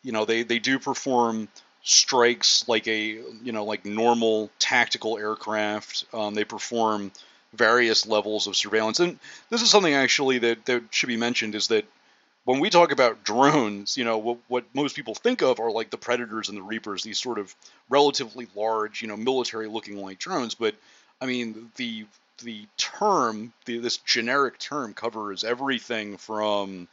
you 0.04 0.12
know 0.12 0.26
they 0.26 0.44
they 0.44 0.60
do 0.60 0.80
perform 0.80 1.48
strikes 1.84 2.68
like 2.68 2.88
a 2.88 3.00
you 3.44 3.52
know 3.52 3.66
like 3.66 3.86
normal 3.86 4.50
tactical 4.60 5.18
aircraft. 5.18 6.06
Um, 6.14 6.34
they 6.34 6.46
perform 6.46 7.12
various 7.54 8.08
levels 8.08 8.48
of 8.48 8.56
surveillance, 8.56 9.00
and 9.00 9.20
this 9.50 9.62
is 9.62 9.70
something 9.70 9.94
actually 9.94 10.40
that 10.40 10.66
that 10.66 10.84
should 10.92 11.08
be 11.08 11.18
mentioned 11.18 11.56
is 11.56 11.68
that 11.68 11.86
when 12.44 12.60
we 12.60 12.70
talk 12.70 12.92
about 12.92 13.24
drones, 13.24 13.98
you 13.98 14.04
know, 14.04 14.18
what, 14.18 14.38
what, 14.48 14.66
most 14.74 14.96
people 14.96 15.14
think 15.14 15.42
of 15.42 15.60
are 15.60 15.72
like 15.72 15.90
the 15.90 15.98
Predators 15.98 16.50
and 16.50 16.58
the 16.58 16.64
Reapers, 16.64 17.04
these 17.04 17.20
sort 17.20 17.38
of 17.38 17.54
relatively 17.90 18.48
large, 18.56 19.02
you 19.02 19.08
know, 19.08 19.18
military 19.18 19.68
looking 19.68 20.02
like 20.02 20.18
drones. 20.18 20.56
But 20.56 20.76
I 21.20 21.26
mean, 21.26 21.72
the 21.76 22.06
the 22.44 22.66
term, 22.78 23.54
the, 23.66 23.78
this 23.78 23.98
generic 23.98 24.58
term, 24.58 24.94
covers 24.96 25.44
everything 25.44 26.18
from 26.18 26.88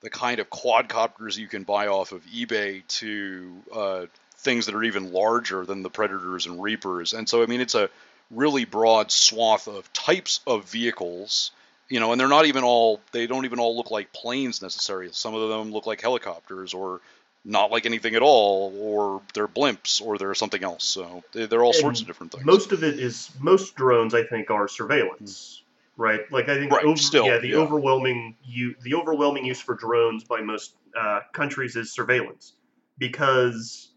the 0.00 0.08
kind 0.08 0.40
of 0.40 0.48
quadcopters 0.48 1.36
you 1.36 1.48
can 1.48 1.64
buy 1.64 1.88
off 1.88 2.12
of 2.12 2.24
eBay 2.26 2.86
to 2.86 3.52
uh, 3.74 4.06
things 4.38 4.66
that 4.66 4.74
are 4.74 4.84
even 4.84 5.12
larger 5.12 5.66
than 5.66 5.82
the 5.82 5.90
Predators 5.90 6.46
and 6.46 6.62
Reapers. 6.62 7.12
And 7.12 7.28
so, 7.28 7.42
I 7.42 7.46
mean, 7.46 7.60
it's 7.60 7.74
a 7.74 7.90
really 8.30 8.64
broad 8.64 9.10
swath 9.10 9.68
of 9.68 9.92
types 9.92 10.40
of 10.46 10.64
vehicles 10.64 11.50
you 11.88 12.00
know 12.00 12.12
and 12.12 12.20
they're 12.20 12.28
not 12.28 12.46
even 12.46 12.64
all 12.64 13.00
they 13.12 13.26
don't 13.26 13.44
even 13.44 13.58
all 13.58 13.76
look 13.76 13.90
like 13.90 14.12
planes 14.12 14.62
necessarily 14.62 15.10
some 15.12 15.34
of 15.34 15.48
them 15.48 15.72
look 15.72 15.86
like 15.86 16.00
helicopters 16.00 16.74
or 16.74 17.00
not 17.44 17.70
like 17.70 17.86
anything 17.86 18.16
at 18.16 18.22
all 18.22 18.74
or 18.76 19.22
they're 19.32 19.46
blimps 19.46 20.02
or 20.02 20.18
they're 20.18 20.34
something 20.34 20.64
else 20.64 20.84
so 20.84 21.22
they're 21.32 21.62
all 21.62 21.70
And 21.70 21.80
sorts 21.80 22.00
of 22.00 22.06
different 22.06 22.32
things 22.32 22.44
Most 22.44 22.72
of 22.72 22.82
it 22.82 22.98
is 22.98 23.30
most 23.40 23.76
drones, 23.76 24.14
I 24.14 24.24
think, 24.24 24.50
are 24.50 24.66
surveillance, 24.66 25.62
right? 25.96 26.20
Like 26.32 26.48
I 26.48 26.56
think, 26.58 26.72
Right, 26.72 26.84
over, 26.84 26.96
still, 26.96 27.26
yeah, 27.26 27.38
the 27.38 27.50
yeah. 27.50 27.56
overwhelming 27.58 28.34
you 28.44 28.74
the 28.82 28.94
overwhelming 28.94 29.44
use 29.44 29.60
for 29.60 29.76
drones 29.76 30.24
by 30.24 30.40
most 30.40 30.74
uh, 30.98 31.20
countries 31.32 31.76
is 31.76 31.92
surveillance, 31.92 32.54
because 32.98 33.90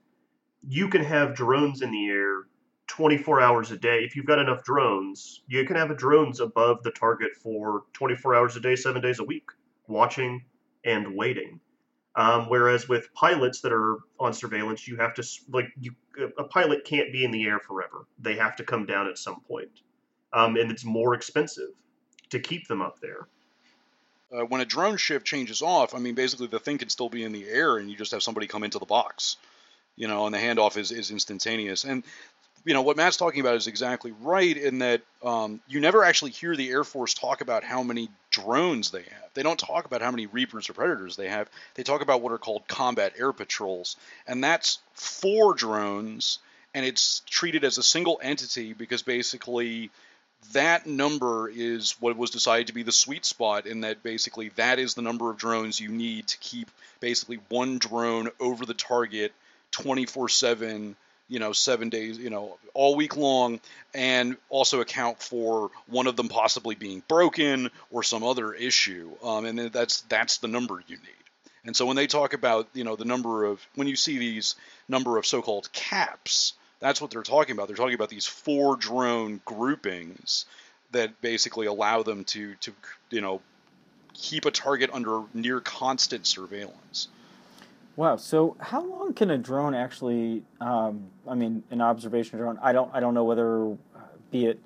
you 0.68 0.90
can 0.90 1.04
have 1.04 1.34
drones 1.34 1.82
in 1.82 1.92
the 1.92 2.08
air 2.08 2.44
24 2.90 3.40
hours 3.42 3.72
a 3.72 3.78
day. 3.78 4.00
If 4.00 4.16
you've 4.16 4.26
got 4.26 4.40
enough 4.40 4.64
drones, 4.64 5.42
you 5.48 5.64
can 5.66 5.76
have 5.78 5.96
drones 5.98 6.40
above 6.40 6.84
the 6.84 6.92
target 6.92 7.36
for 7.36 7.84
24 7.94 8.36
hours 8.36 8.56
a 8.56 8.60
day, 8.60 8.76
seven 8.76 9.02
days 9.02 9.20
a 9.20 9.24
week, 9.24 9.50
watching 9.88 10.44
and 10.84 11.16
waiting. 11.16 11.60
Um, 12.16 12.50
whereas 12.50 12.90
with 12.90 13.14
pilots 13.14 13.62
that 13.62 13.72
are 13.72 14.00
on 14.20 14.34
surveillance, 14.34 14.88
you 14.88 14.98
have 14.98 15.14
to 15.14 15.24
like 15.50 15.68
you 15.80 15.94
a 16.38 16.44
pilot 16.44 16.84
can't 16.84 17.14
be 17.14 17.24
in 17.24 17.32
the 17.32 17.46
air 17.46 17.60
forever. 17.60 18.08
They 18.20 18.36
have 18.36 18.58
to 18.58 18.64
come 18.64 18.86
down 18.86 19.08
at 19.08 19.18
some 19.18 19.42
point, 19.42 19.70
um, 20.34 20.58
and 20.58 20.72
it's 20.72 20.84
more 20.84 21.14
expensive 21.14 21.70
to 22.32 22.40
keep 22.40 22.68
them 22.68 22.82
up 22.82 23.00
there. 23.00 23.28
uh, 24.34 24.44
when 24.46 24.60
a 24.60 24.66
drone 24.66 24.98
shift 24.98 25.26
changes 25.26 25.62
off, 25.62 25.96
I 25.96 26.00
mean, 26.00 26.16
basically 26.16 26.48
the 26.48 26.60
thing 26.60 26.80
can 26.80 26.90
still 26.90 27.10
be 27.10 27.24
in 27.24 27.32
the 27.32 27.48
air, 27.48 27.78
and 27.78 27.90
you 27.90 27.96
just 27.96 28.12
have 28.12 28.24
somebody 28.24 28.48
come 28.48 28.64
into 28.64 28.80
the 28.80 28.86
box, 28.86 29.38
you 29.96 30.08
know, 30.08 30.26
and 30.26 30.36
the 30.36 30.40
handoff 30.40 30.78
is, 30.78 30.92
is 30.92 31.12
instantaneous. 31.12 31.86
And 31.86 32.04
you 32.66 32.74
know 32.74 32.82
what 32.82 32.98
Matt's 32.98 33.18
talking 33.18 33.42
about 33.42 33.56
is 33.56 33.68
exactly 33.68 34.14
right 34.22 34.56
in 34.56 34.80
that 34.80 35.02
um, 35.24 35.60
you 35.68 35.80
never 35.80 36.04
actually 36.04 36.32
hear 36.32 36.56
the 36.56 36.70
Air 36.70 36.84
Force 36.84 37.14
talk 37.14 37.42
about 37.42 37.64
how 37.64 37.84
many 37.84 38.10
drones 38.30 38.92
they 38.92 39.04
have. 39.04 39.30
They 39.34 39.44
don't 39.44 39.60
talk 39.60 39.86
about 39.86 40.02
how 40.02 40.12
many 40.12 40.26
Reapers 40.26 40.70
or 40.70 40.74
Predators 40.74 41.16
they 41.16 41.30
have. 41.30 41.50
They 41.76 41.84
talk 41.84 42.02
about 42.02 42.22
what 42.22 42.32
are 42.32 42.38
called 42.38 42.68
combat 42.68 43.14
air 43.18 43.34
patrols, 43.34 43.98
and 44.28 44.44
that's 44.44 44.80
four 44.94 45.54
drones, 45.54 46.40
and 46.74 46.86
it's 46.86 47.22
treated 47.26 47.64
as 47.64 47.78
a 47.78 47.84
single 47.84 48.20
entity 48.22 48.74
because 48.74 49.02
basically 49.02 49.90
that 50.54 50.88
number 50.88 51.50
is 51.50 51.96
what 52.00 52.18
was 52.18 52.30
decided 52.30 52.68
to 52.68 52.74
be 52.74 52.84
the 52.84 52.92
sweet 52.92 53.26
spot 53.26 53.66
in 53.66 53.82
that 53.82 54.02
basically 54.04 54.50
that 54.56 54.80
is 54.80 54.94
the 54.94 55.02
number 55.02 55.30
of 55.30 55.38
drones 55.38 55.80
you 55.80 55.90
need 55.90 56.28
to 56.28 56.38
keep 56.38 56.72
basically 57.00 57.40
one 57.50 57.78
drone 57.78 58.30
over 58.40 58.66
the 58.66 58.74
target 58.74 59.34
24/7 59.72 60.96
you 61.30 61.40
know 61.40 61.54
7 61.54 61.90
days 61.90 62.18
you 62.18 62.30
know 62.30 62.58
all 62.74 62.96
week 62.96 63.16
long 63.16 63.60
and 63.94 64.36
also 64.50 64.82
account 64.82 65.22
for 65.22 65.72
one 65.88 66.08
of 66.08 66.16
them 66.16 66.28
possibly 66.28 66.76
being 66.76 67.02
broken 67.08 67.70
or 67.92 68.04
some 68.04 68.24
other 68.24 68.54
issue 68.54 69.12
um, 69.24 69.46
and 69.46 69.60
that's 69.72 70.02
that's 70.02 70.38
the 70.40 70.48
number 70.48 70.84
you 70.88 70.98
need 70.98 71.26
and 71.66 71.76
so 71.76 71.86
when 71.86 71.96
they 71.96 72.08
talk 72.08 72.34
about 72.34 72.68
you 72.74 72.84
know 72.84 72.96
the 72.96 73.06
number 73.06 73.46
of 73.46 73.66
when 73.76 73.88
you 73.88 73.96
see 73.96 74.18
these 74.18 74.56
number 74.88 75.18
of 75.18 75.26
so-called 75.26 75.72
caps 75.72 76.54
that's 76.80 77.02
what 77.02 77.12
they're 77.12 77.24
talking 77.24 77.54
about. 77.54 77.68
They're 77.68 77.78
talking 77.78 77.96
about 77.96 78.10
these 78.10 78.26
four 78.26 78.76
drone 78.76 79.42
groupings 79.46 80.46
that 80.92 81.22
basically 81.22 81.68
allow 81.68 82.04
them 82.04 82.24
to 82.26 82.56
to 82.56 82.74
you 83.10 83.22
know 83.22 83.42
keep 84.14 84.46
a 84.46 84.52
target 84.52 84.90
under 84.92 85.24
near 85.34 85.60
constant 85.60 86.26
surveillance. 86.26 87.10
Wow. 87.96 88.16
So, 88.16 88.56
how 88.60 88.84
long 88.84 89.14
can 89.14 89.30
a 89.30 89.38
drone 89.38 89.76
actually? 89.76 90.44
Um, 90.62 91.08
I 91.28 91.36
mean, 91.36 91.64
an 91.72 91.82
observation 91.82 92.40
drone. 92.40 92.58
I 92.62 92.72
don't. 92.72 92.90
I 92.94 93.00
don't 93.00 93.14
know 93.14 93.26
whether, 93.26 93.72
uh, 93.72 93.76
be 94.32 94.46
it 94.46 94.60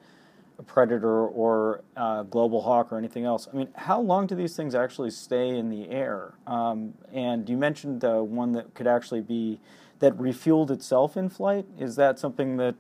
a 0.59 0.63
predator 0.63 1.27
or 1.27 1.81
a 1.95 2.25
global 2.29 2.61
hawk 2.61 2.91
or 2.91 2.97
anything 2.97 3.25
else. 3.25 3.47
I 3.51 3.55
mean, 3.55 3.69
how 3.75 3.99
long 3.99 4.27
do 4.27 4.35
these 4.35 4.55
things 4.55 4.75
actually 4.75 5.09
stay 5.09 5.49
in 5.57 5.69
the 5.69 5.89
air? 5.89 6.33
Um, 6.45 6.93
and 7.11 7.49
you 7.49 7.57
mentioned 7.57 8.05
uh, 8.05 8.21
one 8.21 8.51
that 8.53 8.73
could 8.73 8.87
actually 8.87 9.21
be 9.21 9.59
that 9.99 10.17
refueled 10.17 10.69
itself 10.69 11.17
in 11.17 11.29
flight. 11.29 11.65
Is 11.79 11.95
that 11.95 12.19
something 12.19 12.57
that 12.57 12.75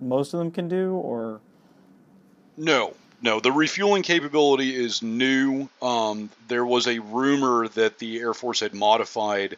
most 0.00 0.32
of 0.32 0.38
them 0.38 0.50
can 0.50 0.68
do, 0.68 0.94
or? 0.94 1.40
No, 2.56 2.94
no. 3.22 3.40
The 3.40 3.52
refueling 3.52 4.02
capability 4.02 4.74
is 4.74 5.02
new. 5.02 5.68
Um, 5.82 6.30
there 6.48 6.64
was 6.64 6.86
a 6.86 7.00
rumor 7.00 7.68
that 7.68 7.98
the 7.98 8.20
Air 8.20 8.34
Force 8.34 8.60
had 8.60 8.72
modified 8.72 9.56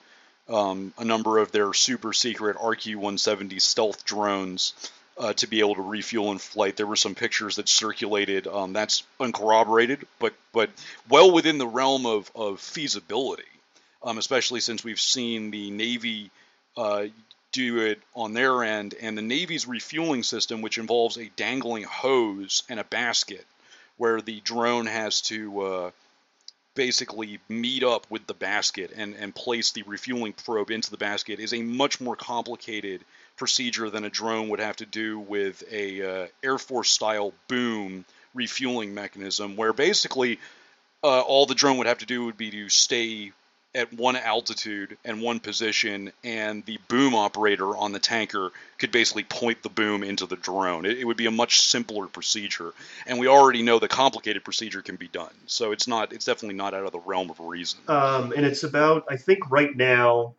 um, 0.53 0.93
a 0.99 1.05
number 1.05 1.39
of 1.39 1.51
their 1.51 1.73
super 1.73 2.13
secret 2.13 2.57
RQ-170 2.59 3.61
stealth 3.61 4.05
drones 4.05 4.75
uh, 5.19 5.33
to 5.35 5.47
be 5.47 5.61
able 5.61 5.75
to 5.75 5.83
refuel 5.83 6.33
in 6.33 6.39
flight. 6.39 6.77
There 6.77 6.87
were 6.87 6.97
some 6.97 7.15
pictures 7.15 7.57
that 7.57 7.69
circulated. 7.69 8.47
Um, 8.47 8.73
that's 8.73 9.03
uncorroborated, 9.19 10.07
but 10.19 10.35
but 10.53 10.71
well 11.09 11.31
within 11.31 11.59
the 11.59 11.67
realm 11.67 12.07
of 12.07 12.31
of 12.35 12.61
feasibility. 12.61 13.43
Um, 14.05 14.19
especially 14.19 14.61
since 14.61 14.83
we've 14.83 15.01
seen 15.01 15.51
the 15.53 15.71
Navy 15.71 16.31
uh, 16.77 17.05
do 17.53 17.81
it 17.83 18.01
on 18.17 18.33
their 18.33 18.65
end, 18.65 18.95
and 19.01 19.17
the 19.17 19.23
Navy's 19.23 19.69
refueling 19.69 20.25
system, 20.25 20.61
which 20.61 20.79
involves 20.79 21.17
a 21.19 21.31
dangling 21.37 21.85
hose 21.85 22.65
and 22.69 22.81
a 22.81 22.85
basket, 22.85 23.47
where 23.99 24.21
the 24.21 24.41
drone 24.41 24.87
has 24.87 25.21
to 25.23 25.61
uh, 25.61 25.91
basically 26.75 27.39
meet 27.49 27.83
up 27.83 28.07
with 28.11 28.27
the 28.27 28.35
basket 28.35 28.93
and, 28.97 29.15
and 29.17 29.35
place 29.35 29.73
the 29.73 29.83
refueling 29.83 30.33
probe 30.33 30.71
into 30.71 30.91
the 30.91 30.97
basket, 30.97 31.41
is 31.41 31.53
a 31.53 31.63
much 31.63 32.01
more 32.01 32.17
complicated 32.17 33.05
procedure 33.37 33.91
than 33.91 34.05
a 34.05 34.11
drone 34.11 34.49
would 34.49 34.61
have 34.61 34.77
to 34.77 34.87
do 34.87 35.19
with 35.19 35.63
a 35.71 36.03
uh, 36.25 36.27
Air 36.43 36.59
Force 36.59 36.91
style 36.91 37.33
boom 37.49 38.05
refueling 38.35 38.95
mechanism, 38.95 39.57
where 39.57 39.73
basically 39.73 40.39
uh, 41.03 41.21
all 41.21 41.47
the 41.47 41.55
drone 41.55 41.79
would 41.79 41.87
have 41.87 41.99
to 41.99 42.07
do 42.07 42.25
would 42.25 42.37
be 42.37 42.51
to 42.51 42.69
stay 42.69 43.33
at 43.75 43.93
one 43.93 44.17
altitude 44.17 44.99
and 45.05 45.23
one 45.23 45.41
position, 45.41 46.13
and 46.23 46.65
the 46.67 46.79
boom 46.89 47.15
operator 47.15 47.77
on 47.77 47.93
the 47.93 47.99
tanker 47.99 48.51
could 48.79 48.93
basically 48.93 49.25
point 49.25 49.63
the 49.63 49.69
boom 49.69 50.03
into 50.03 50.27
the 50.27 50.37
drone. 50.37 50.85
It, 50.85 50.99
it 50.99 51.05
would 51.05 51.17
be 51.17 51.27
a 51.27 51.31
much 51.31 51.61
simpler 51.61 52.07
procedure, 52.07 52.73
and 53.07 53.19
we 53.19 53.29
already 53.29 53.63
know 53.63 53.79
the 53.79 53.89
complicated 53.89 54.45
procedure 54.45 54.83
can 54.83 54.97
be 54.97 55.09
done. 55.09 55.33
So 55.47 55.73
it's 55.73 55.89
not, 55.89 56.13
it's 56.13 56.27
definitely 56.27 56.57
not 56.57 56.75
out 56.75 56.85
of 56.85 56.93
the 56.93 57.01
realm 57.01 57.31
of 57.31 57.41
reason. 57.41 57.81
Um, 57.89 58.33
and 58.37 58.45
it's 58.45 58.63
about, 58.63 59.05
I 59.09 59.17
think 59.17 59.51
right 59.51 59.75
now, 59.75 60.35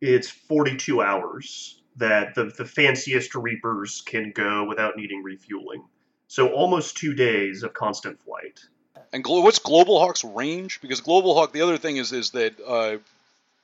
it's 0.00 0.30
42 0.30 1.02
hours 1.02 1.82
that 1.96 2.34
the, 2.34 2.44
the 2.44 2.64
fanciest 2.64 3.34
Reapers 3.34 4.00
can 4.00 4.32
go 4.32 4.64
without 4.64 4.96
needing 4.96 5.22
refueling. 5.22 5.84
So 6.28 6.48
almost 6.52 6.96
two 6.96 7.14
days 7.14 7.62
of 7.62 7.72
constant 7.74 8.20
flight. 8.22 8.60
And 9.12 9.24
glo- 9.24 9.40
what's 9.40 9.58
Global 9.58 9.98
Hawk's 9.98 10.24
range? 10.24 10.80
Because 10.80 11.00
Global 11.00 11.34
Hawk, 11.34 11.52
the 11.52 11.62
other 11.62 11.78
thing 11.78 11.96
is 11.96 12.12
is 12.12 12.30
that 12.32 12.54
uh, 12.66 12.98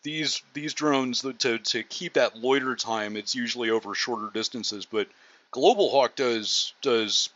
these 0.03 0.42
these 0.53 0.75
drones 0.75 1.23
to 1.40 1.59
to 1.59 1.83
keep 1.83 2.14
that 2.14 2.37
loiter 2.37 2.77
time, 2.77 3.16
it's 3.16 3.35
usually 3.35 3.70
over 3.70 3.94
shorter 3.94 4.31
distances. 4.33 4.87
But 4.87 5.09
Global 5.51 5.90
Hawk 5.90 6.16
does 6.16 6.73
does 6.83 7.31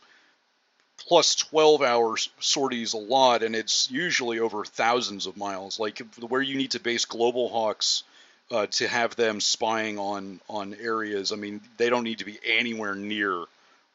plus 0.97 1.35
12 1.35 1.81
hour 1.81 2.15
sorties 2.39 2.93
a 2.93 2.97
lot, 2.97 3.43
and 3.43 3.55
it's 3.55 3.89
usually 3.89 4.39
over 4.39 4.65
thousands 4.65 5.25
of 5.25 5.37
miles. 5.37 5.79
Like 5.79 5.99
where 6.19 6.41
you 6.41 6.55
need 6.55 6.71
to 6.71 6.79
base 6.79 7.05
Global 7.05 7.49
Hawks 7.49 8.03
uh, 8.51 8.67
to 8.67 8.87
have 8.87 9.15
them 9.15 9.39
spying 9.39 9.97
on 9.97 10.39
on 10.49 10.75
areas. 10.75 11.31
I 11.31 11.35
mean, 11.35 11.61
they 11.77 11.89
don't 11.89 12.03
need 12.03 12.19
to 12.19 12.25
be 12.25 12.39
anywhere 12.45 12.95
near 12.95 13.45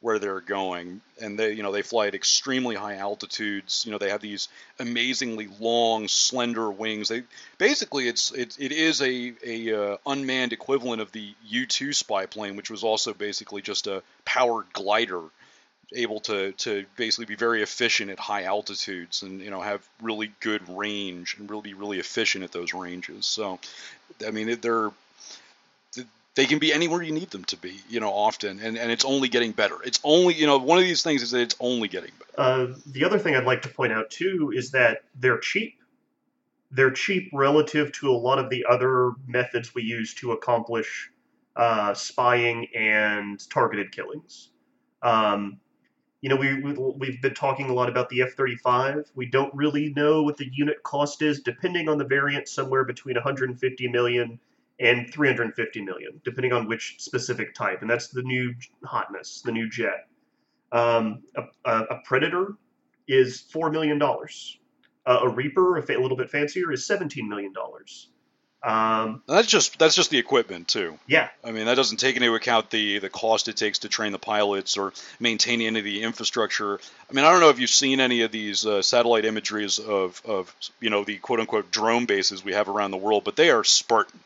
where 0.05 0.19
they're 0.19 0.43
going. 0.43 1.01
And 1.19 1.38
they 1.38 1.53
you 1.53 1.62
know 1.62 1.73
they 1.73 1.81
fly 1.81 2.09
at 2.09 2.14
extremely 2.14 2.77
high 2.77 2.97
altitudes. 2.97 3.85
You 3.87 3.93
know 3.93 3.97
they 3.97 4.11
have 4.11 4.21
these 4.21 4.49
amazingly 4.79 5.49
long 5.59 6.09
slender 6.09 6.71
wings. 6.71 7.09
They 7.09 7.23
basically 7.57 8.07
it's 8.07 8.31
it, 8.33 8.55
it 8.61 8.71
is 8.71 9.01
a 9.01 9.33
a 9.43 9.73
uh, 9.73 9.97
unmanned 10.07 10.53
equivalent 10.53 11.01
of 11.01 11.11
the 11.12 11.35
U2 11.51 11.95
spy 11.95 12.27
plane 12.27 12.55
which 12.55 12.71
was 12.71 12.85
also 12.85 13.14
basically 13.14 13.62
just 13.62 13.87
a 13.87 14.03
powered 14.27 14.71
glider 14.75 15.23
able 15.95 16.21
to 16.21 16.53
to 16.53 16.85
basically 16.97 17.25
be 17.25 17.37
very 17.37 17.62
efficient 17.62 18.11
at 18.11 18.19
high 18.19 18.45
altitudes 18.45 19.23
and 19.23 19.40
you 19.40 19.51
know 19.51 19.62
have 19.62 19.88
really 20.03 20.33
good 20.40 20.69
range 20.69 21.37
and 21.38 21.49
really 21.49 21.62
be 21.62 21.75
really 21.75 21.99
efficient 21.99 22.45
at 22.45 22.53
those 22.53 22.75
ranges. 22.75 23.25
So 23.25 23.59
i 24.27 24.31
mean 24.31 24.61
they're 24.61 24.90
they 26.35 26.47
can 26.47 26.59
be 26.59 26.73
anywhere 26.73 27.03
you 27.03 27.12
need 27.12 27.31
them 27.31 27.44
to 27.44 27.57
be, 27.57 27.81
you 27.88 28.01
know, 28.01 28.11
often, 28.11 28.61
and, 28.61 28.77
and 28.77 28.90
it's 28.90 29.05
only 29.05 29.29
getting 29.29 29.53
better. 29.53 29.77
It's 29.85 30.01
only, 30.03 30.35
you 30.35 30.47
know, 30.47 30.59
one 30.59 30.79
of 30.79 30.85
these 30.85 31.03
things 31.03 31.23
is 31.23 31.31
that 31.31 31.40
it's 31.40 31.57
only 31.61 31.88
getting 31.88 32.11
better. 32.18 32.33
Uh, 32.37 32.75
the 32.87 33.05
other 33.05 33.18
thing 33.18 33.37
I'd 33.37 33.44
like 33.44 33.62
to 33.62 33.68
point 33.68 33.92
out 33.92 34.11
too 34.11 34.53
is 34.55 34.73
that 34.73 35.03
they're 35.14 35.38
cheap. 35.38 35.79
They're 36.73 36.90
cheap 36.90 37.31
relative 37.33 37.92
to 37.92 38.11
a 38.11 38.18
lot 38.18 38.40
of 38.40 38.51
the 38.51 38.66
other 38.68 39.12
methods 39.29 39.75
we 39.75 39.83
use 39.83 40.14
to 40.14 40.33
accomplish 40.33 41.11
uh, 41.55 41.94
spying 41.94 42.66
and 42.75 43.38
targeted 43.49 43.92
killings. 43.92 44.51
Um, 45.03 45.61
you 46.20 46.31
know, 46.31 46.37
we, 46.37 46.61
we 46.62 46.73
we've 46.73 47.20
been 47.23 47.35
talking 47.35 47.68
a 47.68 47.73
lot 47.73 47.88
about 47.88 48.09
the 48.09 48.23
F-35. 48.23 49.05
We 49.14 49.27
don't 49.27 49.55
really 49.55 49.92
know 49.94 50.23
what 50.23 50.38
the 50.38 50.49
unit 50.53 50.83
cost 50.83 51.23
is, 51.23 51.40
depending 51.40 51.88
on 51.88 51.99
the 51.99 52.05
variant, 52.05 52.49
somewhere 52.49 52.83
between 52.83 53.14
150 53.14 53.88
million 53.88 54.40
and 54.81 55.13
350 55.13 55.83
million, 55.83 56.21
depending 56.25 56.53
on 56.53 56.67
which 56.67 56.97
specific 56.99 57.55
type. 57.55 57.81
And 57.83 57.91
that's 57.91 58.09
the 58.09 58.23
new 58.23 58.55
hotness, 58.85 59.43
the 59.45 59.53
new 59.53 59.69
jet. 59.69 60.09
Um, 60.73 61.23
a, 61.37 61.71
a, 61.71 62.01
Predator 62.05 62.57
is 63.07 63.41
four 63.41 63.71
million 63.71 63.99
dollars. 63.99 64.59
Uh, 65.07 65.21
a 65.23 65.29
Reaper, 65.29 65.77
a, 65.77 65.81
a 65.93 66.01
little 66.01 66.17
bit 66.17 66.31
fancier, 66.31 66.73
is 66.73 66.87
17 66.87 67.29
million 67.29 67.53
dollars. 67.53 68.09
Um, 68.65 69.23
That's 69.29 69.47
just 69.47 69.79
that's 69.79 69.95
just 69.95 70.09
the 70.09 70.17
equipment 70.17 70.69
too. 70.69 70.99
yeah, 71.07 71.29
I 71.45 71.53
mean, 71.53 71.67
that 71.67 71.75
doesn't 71.75 71.99
take 71.99 72.17
into 72.17 72.35
account 72.35 72.71
the 72.71 72.99
the 72.99 73.11
cost 73.11 73.49
it 73.49 73.59
takes 73.59 73.81
to 73.81 73.91
train 73.91 74.13
the 74.13 74.19
pilots 74.19 74.79
or 74.79 74.95
maintain 75.21 75.61
any 75.61 75.81
of 75.81 75.85
the 75.85 76.03
infrastructure. 76.03 76.81
I 77.11 77.13
mean, 77.13 77.27
I 77.27 77.31
don't 77.31 77.41
know 77.41 77.51
if 77.51 77.59
you've 77.59 77.69
seen 77.69 78.01
any 78.01 78.23
of 78.23 78.33
these 78.33 78.65
uh, 78.65 78.81
satellite 78.81 79.27
imageries 79.27 79.79
of 79.79 80.23
of 80.25 80.55
you 80.81 80.89
know 80.89 81.05
the 81.05 81.19
quote 81.19 81.41
unquote 81.41 81.71
drone 81.71 82.07
bases 82.07 82.43
we 82.43 82.55
have 82.55 82.71
around 82.71 82.91
the 82.91 82.97
world, 82.97 83.25
but 83.25 83.37
they 83.37 83.51
are 83.51 83.65
Spartan. 83.65 84.19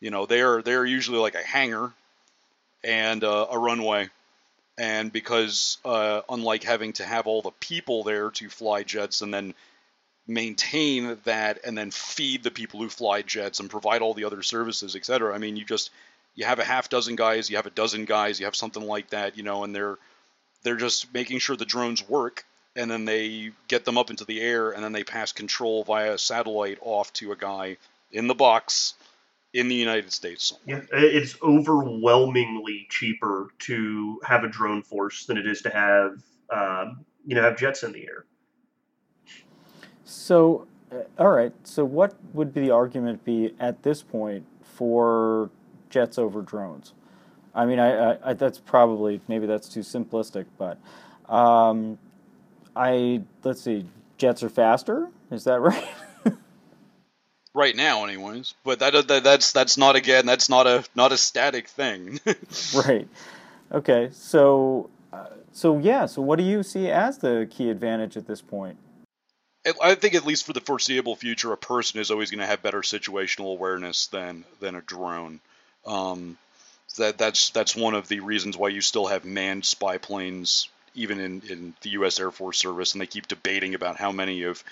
You 0.00 0.10
know, 0.10 0.26
they 0.26 0.40
are 0.42 0.62
they 0.62 0.74
are 0.74 0.84
usually 0.84 1.18
like 1.18 1.34
a 1.34 1.42
hangar 1.42 1.92
and 2.84 3.22
uh, 3.24 3.46
a 3.50 3.58
runway. 3.58 4.08
And 4.78 5.10
because 5.10 5.78
uh, 5.84 6.20
unlike 6.28 6.62
having 6.62 6.92
to 6.94 7.04
have 7.04 7.26
all 7.26 7.40
the 7.40 7.50
people 7.60 8.04
there 8.04 8.30
to 8.32 8.50
fly 8.50 8.82
jets 8.82 9.22
and 9.22 9.32
then 9.32 9.54
maintain 10.26 11.16
that 11.24 11.60
and 11.64 11.78
then 11.78 11.90
feed 11.90 12.42
the 12.42 12.50
people 12.50 12.80
who 12.80 12.88
fly 12.88 13.22
jets 13.22 13.60
and 13.60 13.70
provide 13.70 14.02
all 14.02 14.12
the 14.12 14.24
other 14.24 14.42
services, 14.42 14.94
et 14.94 15.06
cetera. 15.06 15.34
I 15.34 15.38
mean, 15.38 15.56
you 15.56 15.64
just 15.64 15.90
you 16.34 16.44
have 16.44 16.58
a 16.58 16.64
half 16.64 16.90
dozen 16.90 17.16
guys, 17.16 17.48
you 17.48 17.56
have 17.56 17.66
a 17.66 17.70
dozen 17.70 18.04
guys, 18.04 18.38
you 18.38 18.44
have 18.44 18.56
something 18.56 18.82
like 18.82 19.10
that, 19.10 19.38
you 19.38 19.42
know, 19.42 19.64
and 19.64 19.74
they're 19.74 19.96
they're 20.62 20.76
just 20.76 21.12
making 21.14 21.38
sure 21.38 21.56
the 21.56 21.64
drones 21.64 22.06
work 22.06 22.44
and 22.74 22.90
then 22.90 23.06
they 23.06 23.52
get 23.68 23.84
them 23.84 23.96
up 23.96 24.10
into 24.10 24.24
the 24.24 24.40
air 24.40 24.72
and 24.72 24.84
then 24.84 24.92
they 24.92 25.04
pass 25.04 25.32
control 25.32 25.84
via 25.84 26.18
satellite 26.18 26.78
off 26.82 27.12
to 27.14 27.32
a 27.32 27.36
guy 27.36 27.78
in 28.12 28.26
the 28.26 28.34
box 28.34 28.94
in 29.56 29.68
the 29.68 29.74
United 29.74 30.12
States. 30.12 30.52
yeah, 30.66 30.82
it's 30.92 31.34
overwhelmingly 31.42 32.86
cheaper 32.90 33.48
to 33.60 34.20
have 34.22 34.44
a 34.44 34.48
drone 34.48 34.82
force 34.82 35.24
than 35.24 35.38
it 35.38 35.46
is 35.46 35.62
to 35.62 35.70
have 35.70 36.22
um, 36.50 37.04
you 37.26 37.34
know 37.34 37.42
have 37.42 37.56
jets 37.56 37.82
in 37.82 37.92
the 37.92 38.02
air. 38.02 38.26
So, 40.04 40.66
uh, 40.92 41.02
all 41.18 41.30
right. 41.30 41.52
So, 41.64 41.84
what 41.86 42.14
would 42.34 42.52
be 42.52 42.60
the 42.60 42.70
argument 42.70 43.24
be 43.24 43.54
at 43.58 43.82
this 43.82 44.02
point 44.02 44.44
for 44.62 45.50
jets 45.88 46.18
over 46.18 46.42
drones? 46.42 46.92
I 47.54 47.64
mean, 47.64 47.78
I, 47.78 48.12
I, 48.12 48.18
I 48.22 48.32
that's 48.34 48.58
probably 48.58 49.22
maybe 49.26 49.46
that's 49.46 49.70
too 49.70 49.80
simplistic, 49.80 50.44
but 50.58 50.78
um, 51.32 51.98
I 52.76 53.22
let's 53.42 53.62
see, 53.62 53.86
jets 54.18 54.42
are 54.42 54.50
faster. 54.50 55.08
Is 55.30 55.44
that 55.44 55.60
right? 55.62 55.88
Right 57.56 57.74
now, 57.74 58.04
anyways, 58.04 58.52
but 58.64 58.80
that, 58.80 59.08
that 59.08 59.24
that's 59.24 59.52
that's 59.52 59.78
not 59.78 59.96
again 59.96 60.26
that's 60.26 60.50
not 60.50 60.66
a 60.66 60.84
not 60.94 61.12
a 61.12 61.16
static 61.16 61.68
thing. 61.68 62.20
right. 62.74 63.08
Okay. 63.72 64.10
So, 64.12 64.90
uh, 65.10 65.28
so 65.52 65.78
yeah. 65.78 66.04
So, 66.04 66.20
what 66.20 66.36
do 66.36 66.44
you 66.44 66.62
see 66.62 66.90
as 66.90 67.16
the 67.16 67.48
key 67.50 67.70
advantage 67.70 68.18
at 68.18 68.26
this 68.26 68.42
point? 68.42 68.76
I 69.82 69.94
think 69.94 70.14
at 70.14 70.26
least 70.26 70.44
for 70.44 70.52
the 70.52 70.60
foreseeable 70.60 71.16
future, 71.16 71.50
a 71.50 71.56
person 71.56 71.98
is 71.98 72.10
always 72.10 72.30
going 72.30 72.40
to 72.40 72.46
have 72.46 72.62
better 72.62 72.82
situational 72.82 73.52
awareness 73.52 74.08
than 74.08 74.44
than 74.60 74.74
a 74.74 74.82
drone. 74.82 75.40
Um, 75.86 76.36
that 76.98 77.16
that's 77.16 77.48
that's 77.48 77.74
one 77.74 77.94
of 77.94 78.06
the 78.06 78.20
reasons 78.20 78.58
why 78.58 78.68
you 78.68 78.82
still 78.82 79.06
have 79.06 79.24
manned 79.24 79.64
spy 79.64 79.96
planes 79.96 80.68
even 80.94 81.20
in, 81.20 81.40
in 81.48 81.74
the 81.80 81.90
U.S. 81.90 82.20
Air 82.20 82.30
Force 82.30 82.58
Service, 82.58 82.92
and 82.92 83.00
they 83.00 83.06
keep 83.06 83.28
debating 83.28 83.74
about 83.74 83.96
how 83.96 84.12
many 84.12 84.42
of 84.42 84.62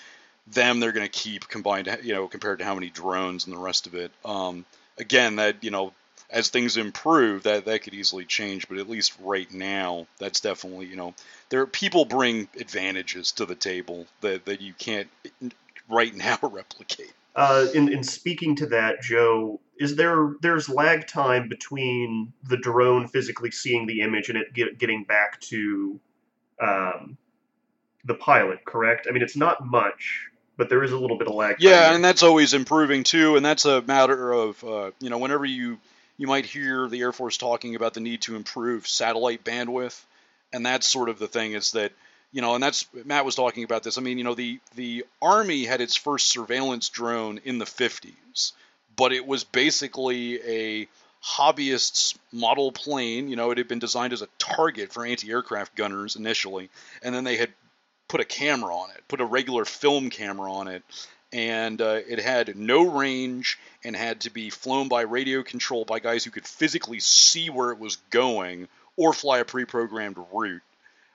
them 0.47 0.79
they're 0.79 0.91
going 0.91 1.07
to 1.07 1.11
keep 1.11 1.47
combined, 1.47 1.99
you 2.03 2.13
know, 2.13 2.27
compared 2.27 2.59
to 2.59 2.65
how 2.65 2.75
many 2.75 2.89
drones 2.89 3.45
and 3.45 3.55
the 3.55 3.59
rest 3.59 3.87
of 3.87 3.95
it. 3.95 4.11
Um, 4.23 4.65
again, 4.97 5.37
that 5.37 5.63
you 5.63 5.71
know, 5.71 5.93
as 6.29 6.49
things 6.49 6.77
improve, 6.77 7.43
that 7.43 7.65
that 7.65 7.83
could 7.83 7.93
easily 7.93 8.25
change. 8.25 8.67
But 8.67 8.77
at 8.77 8.89
least 8.89 9.13
right 9.21 9.51
now, 9.51 10.07
that's 10.19 10.39
definitely 10.39 10.87
you 10.87 10.95
know, 10.95 11.13
there 11.49 11.65
people 11.65 12.05
bring 12.05 12.47
advantages 12.59 13.31
to 13.33 13.45
the 13.45 13.55
table 13.55 14.05
that 14.21 14.45
that 14.45 14.61
you 14.61 14.73
can't 14.73 15.09
right 15.89 16.15
now 16.15 16.37
replicate. 16.41 17.13
Uh, 17.35 17.67
in, 17.73 17.91
in 17.91 18.01
speaking 18.01 18.55
to 18.55 18.65
that, 18.67 19.01
Joe, 19.01 19.59
is 19.77 19.95
there 19.97 20.35
there's 20.41 20.69
lag 20.69 21.05
time 21.05 21.49
between 21.49 22.31
the 22.43 22.55
drone 22.55 23.07
physically 23.07 23.51
seeing 23.51 23.87
the 23.87 24.01
image 24.01 24.29
and 24.29 24.37
it 24.37 24.53
get, 24.53 24.77
getting 24.77 25.03
back 25.03 25.41
to 25.41 25.99
um, 26.61 27.17
the 28.05 28.13
pilot? 28.13 28.63
Correct. 28.63 29.07
I 29.09 29.11
mean, 29.11 29.21
it's 29.21 29.35
not 29.35 29.65
much, 29.65 30.29
but 30.57 30.69
there 30.69 30.83
is 30.83 30.91
a 30.91 30.97
little 30.97 31.17
bit 31.17 31.27
of 31.27 31.35
lag. 31.35 31.57
Yeah, 31.59 31.93
and 31.93 32.03
that's 32.03 32.23
always 32.23 32.53
improving 32.53 33.03
too, 33.03 33.35
and 33.35 33.45
that's 33.45 33.65
a 33.65 33.81
matter 33.81 34.31
of 34.31 34.63
uh, 34.63 34.91
you 34.99 35.09
know 35.09 35.17
whenever 35.17 35.45
you 35.45 35.79
you 36.17 36.27
might 36.27 36.45
hear 36.45 36.87
the 36.87 37.01
Air 37.01 37.11
Force 37.11 37.37
talking 37.37 37.75
about 37.75 37.93
the 37.93 37.99
need 37.99 38.21
to 38.21 38.35
improve 38.35 38.87
satellite 38.87 39.43
bandwidth, 39.43 40.01
and 40.53 40.65
that's 40.65 40.87
sort 40.87 41.09
of 41.09 41.19
the 41.19 41.27
thing 41.27 41.53
is 41.53 41.71
that 41.71 41.91
you 42.31 42.41
know, 42.41 42.53
and 42.53 42.63
that's 42.63 42.85
Matt 43.05 43.25
was 43.25 43.35
talking 43.35 43.63
about 43.63 43.83
this. 43.83 43.97
I 43.97 44.01
mean, 44.01 44.17
you 44.17 44.23
know, 44.23 44.35
the 44.35 44.59
the 44.75 45.05
Army 45.21 45.63
had 45.63 45.81
its 45.81 45.95
first 45.95 46.27
surveillance 46.27 46.89
drone 46.89 47.39
in 47.45 47.59
the 47.59 47.65
50s, 47.65 48.51
but 48.95 49.13
it 49.13 49.25
was 49.25 49.43
basically 49.43 50.41
a 50.41 50.87
hobbyist's 51.21 52.13
model 52.31 52.71
plane. 52.71 53.29
You 53.29 53.35
know, 53.35 53.51
it 53.51 53.57
had 53.57 53.67
been 53.67 53.79
designed 53.79 54.13
as 54.13 54.21
a 54.21 54.27
target 54.37 54.91
for 54.91 55.05
anti-aircraft 55.05 55.75
gunners 55.75 56.15
initially, 56.17 56.69
and 57.01 57.15
then 57.15 57.23
they 57.23 57.37
had 57.37 57.51
put 58.07 58.21
a 58.21 58.25
camera 58.25 58.75
on 58.75 58.89
it, 58.91 59.03
put 59.07 59.21
a 59.21 59.25
regular 59.25 59.65
film 59.65 60.09
camera 60.09 60.51
on 60.51 60.67
it, 60.67 60.83
and 61.33 61.81
uh, 61.81 61.99
it 62.07 62.19
had 62.19 62.55
no 62.55 62.89
range 62.89 63.59
and 63.83 63.95
had 63.95 64.21
to 64.21 64.29
be 64.29 64.49
flown 64.49 64.87
by 64.87 65.01
radio 65.01 65.43
control 65.43 65.83
by 65.85 65.99
guys 65.99 66.23
who 66.23 66.31
could 66.31 66.47
physically 66.47 66.99
see 66.99 67.49
where 67.49 67.71
it 67.71 67.79
was 67.79 67.97
going 68.09 68.67
or 68.95 69.13
fly 69.13 69.39
a 69.39 69.45
pre-programmed 69.45 70.17
route. 70.31 70.61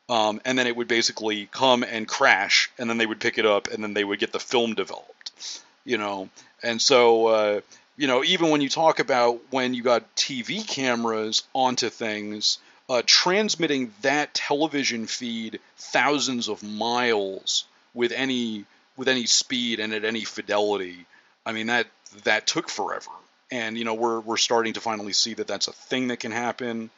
Um, 0.09 0.41
and 0.45 0.59
then 0.59 0.67
it 0.67 0.75
would 0.75 0.89
basically 0.89 1.47
come 1.47 1.85
and 1.85 2.07
crash, 2.07 2.71
and 2.79 2.91
then 2.91 2.99
they 2.99 3.07
would 3.07 3.21
pick 3.21 3.39
it 3.39 3.47
up, 3.47 3.69
and 3.69 3.83
then 3.83 3.95
they 3.95 4.05
would 4.05 4.19
get 4.19 4.33
the 4.33 4.41
film 4.41 4.75
developed, 4.75 5.63
you 5.85 5.99
know. 5.99 6.29
And 6.63 6.83
so, 6.83 7.27
uh, 7.29 7.61
you 7.97 8.09
know, 8.09 8.25
even 8.25 8.51
when 8.51 8.61
you 8.61 8.69
talk 8.69 8.99
about 8.99 9.41
when 9.51 9.73
you 9.73 9.85
got 9.85 10.17
TV 10.17 10.67
cameras 10.67 11.45
onto 11.55 11.91
things, 11.91 12.59
uh, 12.91 13.03
transmitting 13.07 13.95
that 14.03 14.35
television 14.35 15.07
feed 15.07 15.61
thousands 15.77 16.49
of 16.49 16.63
miles 16.65 17.65
with 17.95 18.11
any 18.11 18.65
with 18.97 19.09
any 19.09 19.25
speed 19.25 19.79
and 19.79 19.95
at 19.95 20.05
any 20.05 20.25
fidelity, 20.25 21.07
I 21.47 21.53
mean 21.53 21.69
that 21.69 21.87
that 22.25 22.49
took 22.49 22.69
forever. 22.69 23.11
And 23.53 23.79
you 23.79 23.85
know, 23.85 23.95
we're 23.95 24.19
we're 24.19 24.37
starting 24.37 24.73
to 24.73 24.81
finally 24.81 25.13
see 25.13 25.35
that 25.35 25.47
that's 25.47 25.69
a 25.69 25.73
thing 25.73 26.09
that 26.09 26.19
can 26.19 26.33
happen 26.33 26.91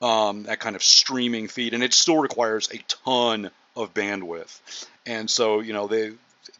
um, 0.00 0.44
that 0.44 0.60
kind 0.60 0.76
of 0.76 0.82
streaming 0.82 1.48
feed, 1.48 1.74
and 1.74 1.82
it 1.82 1.92
still 1.92 2.18
requires 2.18 2.70
a 2.70 2.78
ton 3.04 3.50
of 3.76 3.92
bandwidth. 3.92 4.86
And 5.04 5.28
so, 5.28 5.60
you 5.60 5.72
know, 5.72 5.88
they 5.88 6.12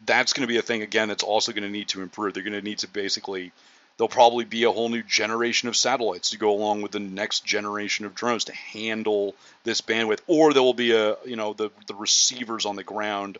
that's 0.05 0.33
going 0.33 0.43
to 0.43 0.47
be 0.47 0.57
a 0.57 0.61
thing 0.61 0.81
again 0.81 1.07
that's 1.07 1.23
also 1.23 1.53
going 1.53 1.63
to 1.63 1.69
need 1.69 1.87
to 1.89 2.01
improve. 2.01 2.33
They're 2.33 2.43
going 2.43 2.53
to 2.53 2.61
need 2.61 2.79
to 2.79 2.87
basically 2.87 3.53
there'll 3.97 4.09
probably 4.09 4.45
be 4.45 4.63
a 4.63 4.71
whole 4.71 4.89
new 4.89 5.03
generation 5.03 5.69
of 5.69 5.75
satellites 5.75 6.31
to 6.31 6.37
go 6.37 6.51
along 6.51 6.81
with 6.81 6.91
the 6.91 6.99
next 6.99 7.45
generation 7.45 8.05
of 8.05 8.15
drones 8.15 8.45
to 8.45 8.53
handle 8.53 9.35
this 9.63 9.81
bandwidth, 9.81 10.21
or 10.27 10.53
there 10.53 10.63
will 10.63 10.73
be 10.73 10.91
a 10.91 11.17
you 11.25 11.35
know 11.35 11.53
the 11.53 11.69
the 11.87 11.95
receivers 11.95 12.65
on 12.65 12.75
the 12.75 12.83
ground. 12.83 13.37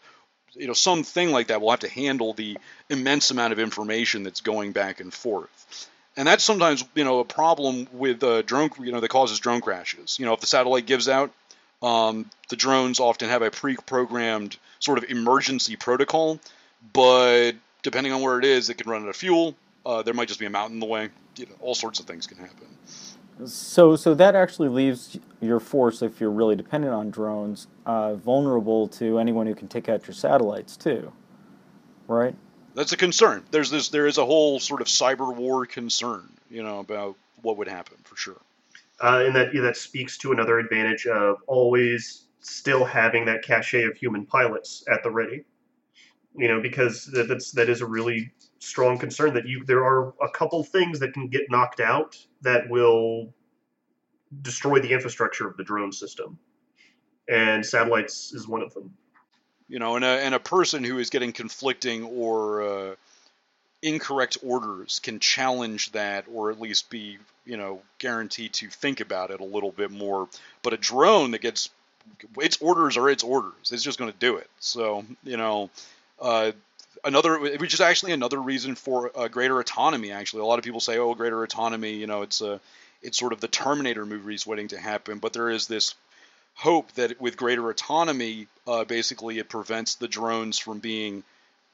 You 0.54 0.68
know, 0.68 0.74
something 0.74 1.32
like 1.32 1.48
that 1.48 1.62
will 1.62 1.72
have 1.72 1.80
to 1.80 1.90
handle 1.90 2.34
the 2.34 2.58
immense 2.90 3.32
amount 3.32 3.54
of 3.54 3.60
information 3.60 4.24
that's 4.24 4.42
going 4.42 4.74
back 4.74 5.00
and 5.00 5.14
forth 5.14 5.88
and 6.18 6.28
that's 6.28 6.44
sometimes 6.44 6.84
you 6.96 7.04
know 7.04 7.20
a 7.20 7.26
problem 7.26 7.88
with 7.92 8.24
uh, 8.24 8.42
drone 8.42 8.70
you 8.80 8.92
know 8.92 9.00
that 9.00 9.10
causes 9.10 9.40
drone 9.40 9.62
crashes 9.62 10.20
you 10.20 10.26
know 10.26 10.34
if 10.34 10.40
the 10.40 10.48
satellite 10.48 10.86
gives 10.86 11.08
out 11.08 11.32
um, 11.82 12.30
the 12.50 12.56
drones 12.56 13.00
often 13.00 13.30
have 13.30 13.42
a 13.42 13.50
pre-programmed 13.50 14.56
sort 14.80 14.98
of 14.98 15.06
emergency 15.06 15.76
protocol 15.76 16.40
but 16.94 17.54
depending 17.84 18.14
on 18.14 18.22
where 18.22 18.40
it 18.40 18.46
is 18.46 18.70
it 18.70 18.76
can 18.76 18.90
run 18.90 19.04
out 19.04 19.10
of 19.10 19.16
fuel 19.16 19.56
uh, 19.86 20.02
there 20.04 20.14
might 20.14 20.28
just 20.28 20.40
be 20.40 20.46
a 20.46 20.50
mountain 20.50 20.76
in 20.78 20.80
the 20.80 20.86
way 20.86 21.10
you 21.38 21.46
know, 21.46 21.54
all 21.62 21.76
sorts 21.76 22.00
of 22.00 22.06
things 22.06 22.28
can 22.28 22.38
happen 22.38 22.68
So, 23.46 23.96
so 23.96 24.14
that 24.16 24.36
actually 24.36 24.70
leaves 24.70 25.20
your 25.42 25.60
force, 25.60 26.02
if 26.02 26.20
you're 26.22 26.32
really 26.32 26.56
dependent 26.56 26.94
on 26.94 27.10
drones, 27.12 27.68
uh, 27.86 28.16
vulnerable 28.16 28.88
to 28.90 29.20
anyone 29.20 29.48
who 29.48 29.56
can 29.56 29.68
take 29.68 29.90
out 29.90 30.08
your 30.08 30.14
satellites 30.14 30.78
too, 30.78 31.12
right? 32.08 32.36
that's 32.76 32.94
a 32.94 32.98
concern 32.98 33.44
there's 33.52 33.70
this 33.70 33.90
there 33.90 34.08
is 34.08 34.18
a 34.18 34.26
whole 34.26 34.60
sort 34.60 34.82
of 34.82 34.88
cyber 34.88 35.36
war 35.36 35.66
concern 35.66 36.30
you 36.50 36.64
know 36.64 36.80
about 36.80 37.16
what 37.42 37.58
would 37.58 37.68
happen 37.68 37.98
for 38.04 38.16
sure 38.16 38.38
uh, 39.02 39.24
and 39.26 39.36
that 39.36 39.54
yeah, 39.54 39.62
that 39.62 39.76
speaks 39.76 40.18
to 40.20 40.32
another 40.32 40.60
advantage 40.60 41.08
of 41.08 41.38
always 41.48 42.26
still 42.42 42.86
having 42.86 43.26
that 43.26 43.44
cachet 43.44 43.84
of 43.84 43.98
human 43.98 44.26
pilots 44.26 44.84
at 44.92 45.04
the 45.04 45.10
ready. 45.10 45.44
You 46.36 46.48
know, 46.48 46.62
because 46.62 47.06
that, 47.08 47.28
that's 47.28 47.52
that 47.52 47.68
is 47.70 47.82
a 47.82 47.86
really 47.86 48.32
strong 48.62 48.98
concern 48.98 49.34
that 49.34 49.48
you 49.48 49.66
there 49.66 49.84
are 49.84 50.14
a 50.22 50.30
couple 50.30 50.64
things 50.64 51.00
that 51.00 51.14
can 51.14 51.28
get 51.28 51.50
knocked 51.50 51.80
out 51.80 52.18
that 52.42 52.70
will 52.70 53.34
destroy 54.42 54.80
the 54.80 54.94
infrastructure 54.94 55.48
of 55.48 55.58
the 55.58 55.64
drone 55.64 55.92
system. 55.92 56.40
and 57.28 57.66
satellites 57.66 58.34
is 58.34 58.48
one 58.48 58.62
of 58.62 58.74
them. 58.74 58.94
You 59.68 59.80
know, 59.80 59.96
and 59.96 60.04
a, 60.06 60.08
and 60.08 60.36
a 60.36 60.40
person 60.40 60.84
who 60.84 61.00
is 61.00 61.10
getting 61.10 61.32
conflicting 61.32 62.04
or 62.04 62.62
uh, 62.62 62.96
incorrect 63.82 64.38
orders 64.44 65.00
can 65.00 65.20
challenge 65.20 65.92
that 65.94 66.26
or 66.32 66.52
at 66.52 66.60
least 66.60 66.90
be, 66.90 67.18
you 67.46 67.58
know, 67.58 67.82
guaranteed 67.98 68.54
to 68.54 68.68
think 68.68 69.00
about 69.00 69.32
it 69.32 69.40
a 69.40 69.46
little 69.46 69.72
bit 69.72 69.92
more. 69.92 70.28
But 70.62 70.74
a 70.74 70.78
drone 70.78 71.32
that 71.32 71.42
gets 71.42 71.70
its 72.40 72.62
orders 72.62 72.98
are 72.98 73.10
its 73.10 73.24
orders. 73.24 73.72
It's 73.72 73.84
just 73.84 73.98
going 73.98 74.12
to 74.12 74.18
do 74.18 74.38
it. 74.38 74.50
So, 74.60 75.06
you 75.24 75.38
know, 75.38 75.70
uh, 76.20 76.52
another, 77.04 77.40
which 77.40 77.74
is 77.74 77.82
actually 77.82 78.12
another 78.12 78.40
reason 78.40 78.76
for 78.76 79.12
uh, 79.18 79.28
greater 79.28 79.60
autonomy. 79.60 80.12
Actually, 80.12 80.42
a 80.42 80.46
lot 80.46 80.60
of 80.60 80.66
people 80.66 80.80
say, 80.80 80.98
"Oh, 80.98 81.14
greater 81.14 81.44
autonomy," 81.44 81.94
you 81.94 82.08
know, 82.08 82.22
it's 82.22 82.42
a, 82.42 82.60
it's 83.02 83.18
sort 83.18 83.34
of 83.34 83.42
the 83.42 83.48
Terminator 83.48 84.06
movies 84.06 84.46
waiting 84.46 84.70
to 84.70 84.78
happen. 84.78 85.20
But 85.20 85.34
there 85.34 85.50
is 85.50 85.68
this 85.68 85.96
hope 86.56 86.92
that 86.94 87.20
with 87.20 87.38
greater 87.38 87.70
autonomy, 87.70 88.48
uh, 88.68 88.84
basically, 88.84 89.40
it 89.40 89.50
prevents 89.50 89.96
the 89.96 90.08
drones 90.08 90.60
from 90.60 90.80
being 90.80 91.24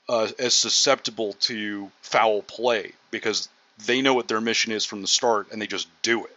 uh, 0.10 0.28
as 0.40 0.54
susceptible 0.54 1.34
to 1.34 1.92
foul 2.02 2.42
play 2.42 2.94
because 3.12 3.50
they 3.86 4.02
know 4.02 4.14
what 4.14 4.28
their 4.28 4.42
mission 4.42 4.72
is 4.72 4.86
from 4.86 5.02
the 5.02 5.08
start 5.08 5.48
and 5.52 5.62
they 5.62 5.68
just 5.68 5.88
do 6.02 6.26
it 6.26 6.36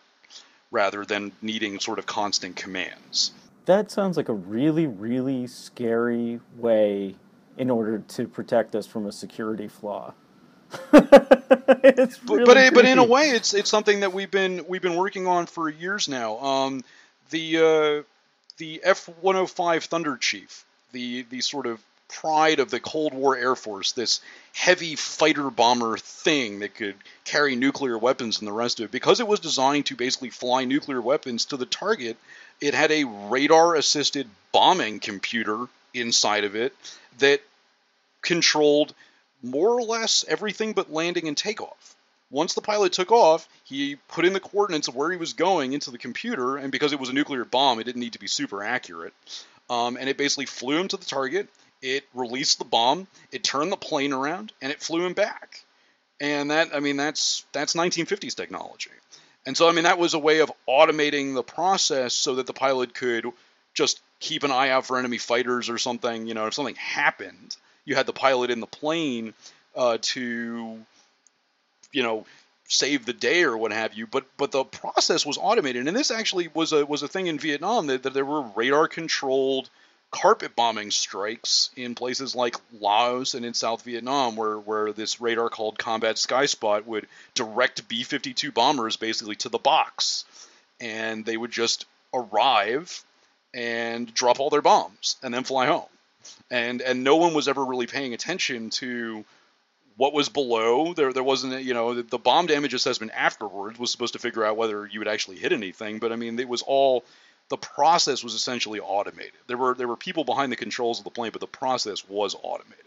rather 0.71 1.05
than 1.05 1.33
needing 1.43 1.81
sort 1.81 1.99
of 1.99 2.07
constant 2.07 2.57
commands. 2.57 3.33
That 3.67 3.91
sounds 3.91 4.17
like 4.17 4.29
a 4.29 4.35
really, 4.35 4.87
really 4.87 5.47
scary 5.47 6.41
way 6.57 7.15
in 7.61 7.69
order 7.69 7.99
to 7.99 8.27
protect 8.27 8.75
us 8.75 8.87
from 8.87 9.07
a 9.07 9.13
security 9.13 9.69
flaw. 9.69 10.15
really 10.93 11.07
but 11.11 12.11
but, 12.27 12.75
but 12.75 12.85
in 12.87 12.99
a 12.99 13.05
way, 13.05 13.31
it's 13.31 13.53
it's 13.53 13.69
something 13.69 14.01
that 14.01 14.15
we've 14.15 14.31
been 14.31 14.65
we've 14.67 14.81
been 14.81 14.97
working 14.97 15.27
on 15.27 15.45
for 15.45 15.69
years 15.69 16.09
now. 16.09 16.39
Um, 16.39 16.85
the 17.29 17.59
uh, 17.59 18.03
the 18.57 18.81
F-105 18.83 19.85
Thunderchief, 19.85 20.65
the 20.93 21.27
the 21.29 21.43
sort 21.43 21.67
of 21.67 21.83
pride 22.09 22.61
of 22.61 22.71
the 22.71 22.81
Cold 22.81 23.13
War 23.13 23.37
Air 23.37 23.55
Force, 23.55 23.93
this 23.93 24.21
heavy 24.55 24.97
fighter 24.97 25.51
bomber 25.51 25.99
thing 25.99 26.61
that 26.61 26.75
could 26.75 26.97
carry 27.25 27.57
nuclear 27.57 27.99
weapons 27.99 28.39
and 28.39 28.49
the 28.49 28.53
rest 28.53 28.81
of 28.81 28.87
it, 28.87 28.91
because 28.91 29.21
it 29.21 29.29
was 29.29 29.39
designed 29.39 29.87
to 29.87 29.97
basically 29.97 30.31
fly 30.31 30.65
nuclear 30.65 31.01
weapons 31.01 31.45
to 31.47 31.57
the 31.59 31.67
target, 31.67 32.17
it 32.61 32.73
had 32.73 32.91
a 32.91 33.05
radar 33.05 33.75
assisted 33.75 34.29
bombing 34.51 34.99
computer 34.99 35.67
inside 35.93 36.45
of 36.45 36.57
it 36.57 36.75
that 37.19 37.41
controlled 38.23 38.95
more 39.43 39.71
or 39.71 39.83
less 39.83 40.25
everything 40.29 40.73
but 40.73 40.93
landing 40.93 41.29
and 41.29 41.37
takeoff. 41.37 41.97
Once 42.31 42.55
the 42.55 42.61
pilot 42.61 42.93
took 42.93 43.11
off, 43.11 43.49
he 43.65 43.97
put 44.09 44.25
in 44.25 44.33
the 44.33 44.41
coordinates 44.41 44.87
of 44.87 44.95
where 44.95 45.11
he 45.11 45.17
was 45.17 45.33
going 45.33 45.73
into 45.73 45.91
the 45.91 45.99
computer, 45.99 46.57
and 46.57 46.71
because 46.71 46.93
it 46.93 47.01
was 47.01 47.09
a 47.09 47.13
nuclear 47.13 47.45
bomb, 47.45 47.81
it 47.81 47.85
didn't 47.85 48.01
need 48.01 48.13
to 48.13 48.21
be 48.21 48.29
super 48.29 48.63
accurate. 48.63 49.13
Um, 49.69 49.97
and 49.97 50.09
it 50.09 50.17
basically 50.17 50.47
flew 50.47 50.79
him 50.79 50.89
to 50.89 50.97
the 50.97 51.05
target. 51.05 51.49
It 51.83 52.05
released 52.15 52.59
the 52.59 52.65
bomb, 52.65 53.09
it 53.33 53.43
turned 53.43 53.73
the 53.73 53.77
plane 53.77 54.13
around, 54.13 54.53
and 54.61 54.71
it 54.71 54.81
flew 54.81 55.05
him 55.05 55.15
back. 55.15 55.65
And 56.21 56.51
that, 56.51 56.75
I 56.75 56.81
mean, 56.81 56.97
that's 56.97 57.47
that's 57.53 57.75
1950s 57.75 58.35
technology. 58.35 58.91
And 59.47 59.57
so, 59.57 59.69
I 59.69 59.73
mean, 59.73 59.85
that 59.85 59.99
was 59.99 60.13
a 60.13 60.19
way 60.19 60.41
of 60.41 60.53
automating 60.69 61.35
the 61.35 61.43
process 61.43 62.13
so 62.13 62.35
that 62.35 62.47
the 62.47 62.53
pilot 62.53 62.93
could 62.93 63.25
just 63.73 64.01
keep 64.19 64.43
an 64.43 64.51
eye 64.51 64.69
out 64.69 64.87
for 64.87 64.99
enemy 64.99 65.17
fighters 65.17 65.71
or 65.71 65.79
something. 65.79 66.27
You 66.27 66.35
know, 66.35 66.47
if 66.47 66.55
something 66.55 66.75
happened, 66.75 67.57
you 67.85 67.95
had 67.95 68.07
the 68.07 68.13
pilot 68.13 68.51
in 68.51 68.61
the 68.61 68.67
plane 68.67 69.35
uh, 69.75 69.99
to, 70.01 70.79
you 71.93 72.03
know, 72.03 72.27
save 72.69 73.05
the 73.05 73.13
day 73.13 73.43
or 73.43 73.57
what 73.57 73.73
have 73.73 73.95
you. 73.95 74.07
But 74.07 74.25
but 74.37 74.53
the 74.53 74.65
process 74.65 75.27
was 75.27 75.39
automated, 75.39 75.87
and 75.87 75.97
this 75.97 76.11
actually 76.11 76.49
was 76.49 76.73
a 76.73 76.87
was 76.87 77.03
a 77.03 77.09
thing 77.09 77.27
in 77.27 77.39
Vietnam 77.39 77.89
that, 77.89 78.05
that 78.05 78.15
there 78.15 78.25
were 78.25 78.43
radar 78.43 78.89
controlled 78.89 79.69
carpet 80.11 80.57
bombing 80.57 80.91
strikes 80.91 81.71
in 81.77 81.95
places 81.95 82.35
like 82.35 82.57
Laos 82.81 83.35
and 83.35 83.45
in 83.45 83.55
South 83.55 83.83
Vietnam, 83.83 84.37
where, 84.37 84.59
where 84.59 84.93
this 84.93 85.21
radar 85.21 85.49
called 85.49 85.79
Combat 85.79 86.17
Skyspot 86.17 86.85
would 86.87 87.07
direct 87.35 87.89
B 87.89 88.03
52 88.03 88.53
bombers 88.53 88.97
basically 88.97 89.37
to 89.37 89.49
the 89.49 89.59
box. 89.59 90.25
And 90.81 91.25
they 91.25 91.37
would 91.37 91.53
just 91.53 91.87
arrive 92.13 93.05
and 93.55 94.13
drop 94.13 94.41
all 94.41 94.51
their 94.51 94.63
bombs 94.63 95.17
and 95.23 95.33
then 95.33 95.45
fly 95.45 95.67
home. 95.67 95.87
And, 96.51 96.83
and 96.83 97.05
no 97.05 97.17
one 97.17 97.35
was 97.35 97.49
ever 97.49 97.65
really 97.65 97.87
paying 97.87 98.13
attention 98.13 98.71
to 98.71 99.25
what 99.97 100.13
was 100.13 100.29
below. 100.29 100.95
There, 100.95 101.13
there 101.13 101.23
wasn't, 101.23 101.63
you 101.63 101.75
know, 101.75 101.95
the, 101.95 102.03
the 102.03 102.19
bomb 102.19 102.47
damage 102.47 102.75
assessment 102.75 103.13
afterwards 103.15 103.79
was 103.79 103.93
supposed 103.93 104.15
to 104.15 104.19
figure 104.19 104.45
out 104.45 104.57
whether 104.57 104.87
you 104.87 104.99
would 104.99 105.09
actually 105.09 105.37
hit 105.37 105.53
anything. 105.53 105.99
But 105.99 106.11
I 106.11 106.17
mean, 106.17 106.39
it 106.39 106.49
was 106.49 106.63
all 106.63 107.05
the 107.51 107.59
process 107.59 108.25
was 108.25 108.35
essentially 108.35 108.81
automated. 108.81 109.33
There 109.47 109.59
were 109.59 109.75
there 109.75 109.89
were 109.89 109.97
people 109.97 110.25
behind 110.25 110.51
the 110.51 110.57
controls 110.57 110.99
of 110.99 111.05
the 111.05 111.11
plane, 111.11 111.33
but 111.33 111.41
the 111.41 111.47
process 111.47 112.09
was 112.09 112.35
automated. 112.43 112.87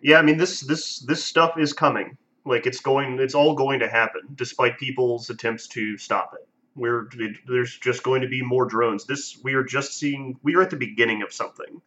Yeah, 0.00 0.18
I 0.18 0.22
mean 0.22 0.36
this 0.36 0.60
this 0.60 1.00
this 1.00 1.24
stuff 1.24 1.58
is 1.58 1.72
coming. 1.72 2.16
Like 2.44 2.66
it's 2.66 2.80
going, 2.80 3.18
it's 3.20 3.34
all 3.34 3.54
going 3.54 3.80
to 3.80 3.88
happen, 3.88 4.20
despite 4.34 4.78
people's 4.78 5.30
attempts 5.30 5.66
to 5.68 5.96
stop 5.96 6.34
it. 6.34 6.46
We're 6.76 7.08
it, 7.14 7.38
there's 7.48 7.76
just 7.78 8.02
going 8.02 8.20
to 8.20 8.28
be 8.28 8.42
more 8.42 8.66
drones. 8.66 9.06
This 9.06 9.38
we 9.42 9.54
are 9.54 9.64
just 9.64 9.94
seeing. 9.94 10.38
We 10.42 10.54
are 10.56 10.62
at 10.62 10.70
the 10.70 10.76
beginning 10.76 11.22
of 11.22 11.32
something. 11.32 11.80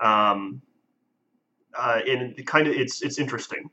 Um, 0.00 0.62
uh, 1.76 2.00
and 2.06 2.46
kind 2.46 2.66
of 2.66 2.74
it's 2.74 3.02
it's 3.02 3.18
interesting 3.18 3.70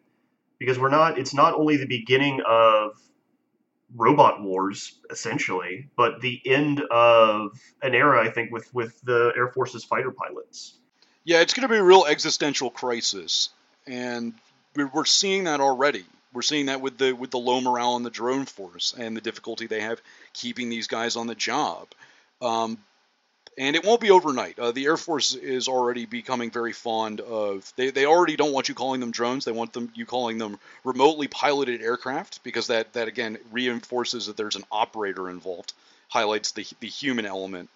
because 0.59 0.77
we're 0.79 0.89
not. 0.89 1.17
It's 1.17 1.33
not 1.33 1.53
only 1.53 1.77
the 1.77 1.87
beginning 1.87 2.41
of 2.47 2.91
robot 3.95 4.41
wars 4.41 4.99
essentially, 5.09 5.89
but 5.95 6.21
the 6.21 6.41
end 6.45 6.81
of 6.91 7.51
an 7.81 7.95
era, 7.95 8.23
I 8.23 8.29
think, 8.31 8.51
with 8.51 8.73
with 8.73 8.99
the 9.01 9.33
Air 9.35 9.47
Force's 9.49 9.83
fighter 9.83 10.11
pilots. 10.11 10.77
Yeah, 11.23 11.41
it's 11.41 11.53
going 11.53 11.67
to 11.67 11.73
be 11.73 11.79
a 11.79 11.83
real 11.83 12.05
existential 12.05 12.69
crisis, 12.69 13.49
and 13.85 14.33
we're 14.75 15.05
seeing 15.05 15.45
that 15.45 15.59
already. 15.59 16.05
We're 16.33 16.41
seeing 16.41 16.67
that 16.67 16.81
with 16.81 16.97
the 16.97 17.13
with 17.13 17.31
the 17.31 17.39
low 17.39 17.61
morale 17.61 17.95
in 17.95 18.03
the 18.03 18.09
drone 18.09 18.45
force 18.45 18.93
and 18.97 19.15
the 19.15 19.21
difficulty 19.21 19.67
they 19.67 19.81
have 19.81 20.01
keeping 20.33 20.69
these 20.69 20.87
guys 20.87 21.15
on 21.15 21.27
the 21.27 21.35
job. 21.35 21.87
Um, 22.41 22.77
and 23.57 23.75
it 23.75 23.83
won't 23.83 24.01
be 24.01 24.11
overnight. 24.11 24.59
Uh, 24.59 24.71
the 24.71 24.85
Air 24.85 24.97
Force 24.97 25.33
is 25.33 25.67
already 25.67 26.05
becoming 26.05 26.51
very 26.51 26.73
fond 26.73 27.21
of. 27.21 27.71
They, 27.75 27.89
they 27.89 28.05
already 28.05 28.35
don't 28.35 28.53
want 28.53 28.69
you 28.69 28.75
calling 28.75 28.99
them 28.99 29.11
drones. 29.11 29.45
They 29.45 29.51
want 29.51 29.73
them 29.73 29.91
you 29.95 30.05
calling 30.05 30.37
them 30.37 30.59
remotely 30.83 31.27
piloted 31.27 31.81
aircraft 31.81 32.43
because 32.43 32.67
that 32.67 32.93
that 32.93 33.07
again 33.07 33.37
reinforces 33.51 34.27
that 34.27 34.37
there's 34.37 34.55
an 34.55 34.65
operator 34.71 35.29
involved, 35.29 35.73
highlights 36.09 36.51
the 36.51 36.65
the 36.79 36.87
human 36.87 37.25
element. 37.25 37.69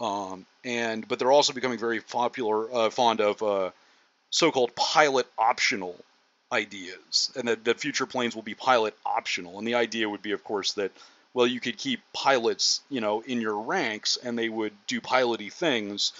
Um, 0.00 0.46
and 0.64 1.06
but 1.06 1.18
they're 1.18 1.32
also 1.32 1.52
becoming 1.52 1.78
very 1.78 2.00
popular, 2.00 2.72
uh, 2.72 2.90
fond 2.90 3.20
of 3.20 3.42
uh, 3.42 3.70
so-called 4.30 4.74
pilot 4.76 5.26
optional 5.36 5.96
ideas, 6.52 7.32
and 7.36 7.48
that 7.48 7.64
the 7.64 7.74
future 7.74 8.06
planes 8.06 8.34
will 8.34 8.42
be 8.42 8.54
pilot 8.54 8.96
optional. 9.04 9.58
And 9.58 9.66
the 9.66 9.74
idea 9.74 10.08
would 10.08 10.22
be, 10.22 10.32
of 10.32 10.44
course, 10.44 10.72
that 10.74 10.92
well, 11.38 11.46
you 11.46 11.60
could 11.60 11.78
keep 11.78 12.00
pilots, 12.12 12.80
you 12.90 13.00
know, 13.00 13.20
in 13.20 13.40
your 13.40 13.60
ranks 13.60 14.18
and 14.20 14.36
they 14.36 14.48
would 14.48 14.72
do 14.88 15.00
piloty 15.00 15.52
things. 15.52 16.12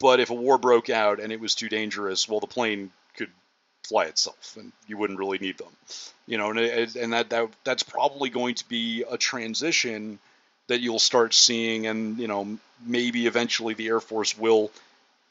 But 0.00 0.18
if 0.18 0.30
a 0.30 0.34
war 0.34 0.56
broke 0.56 0.88
out 0.88 1.20
and 1.20 1.30
it 1.30 1.40
was 1.40 1.54
too 1.54 1.68
dangerous, 1.68 2.26
well, 2.26 2.40
the 2.40 2.46
plane 2.46 2.90
could 3.14 3.28
fly 3.86 4.06
itself 4.06 4.56
and 4.58 4.72
you 4.86 4.96
wouldn't 4.96 5.18
really 5.18 5.36
need 5.36 5.58
them, 5.58 5.76
you 6.26 6.38
know, 6.38 6.48
and, 6.48 6.58
and 6.96 7.12
that, 7.12 7.28
that 7.28 7.50
that's 7.64 7.82
probably 7.82 8.30
going 8.30 8.54
to 8.54 8.66
be 8.66 9.04
a 9.10 9.18
transition 9.18 10.18
that 10.68 10.80
you'll 10.80 10.98
start 10.98 11.34
seeing. 11.34 11.86
And, 11.86 12.18
you 12.18 12.26
know, 12.26 12.58
maybe 12.82 13.26
eventually 13.26 13.74
the 13.74 13.88
Air 13.88 14.00
Force 14.00 14.38
will 14.38 14.70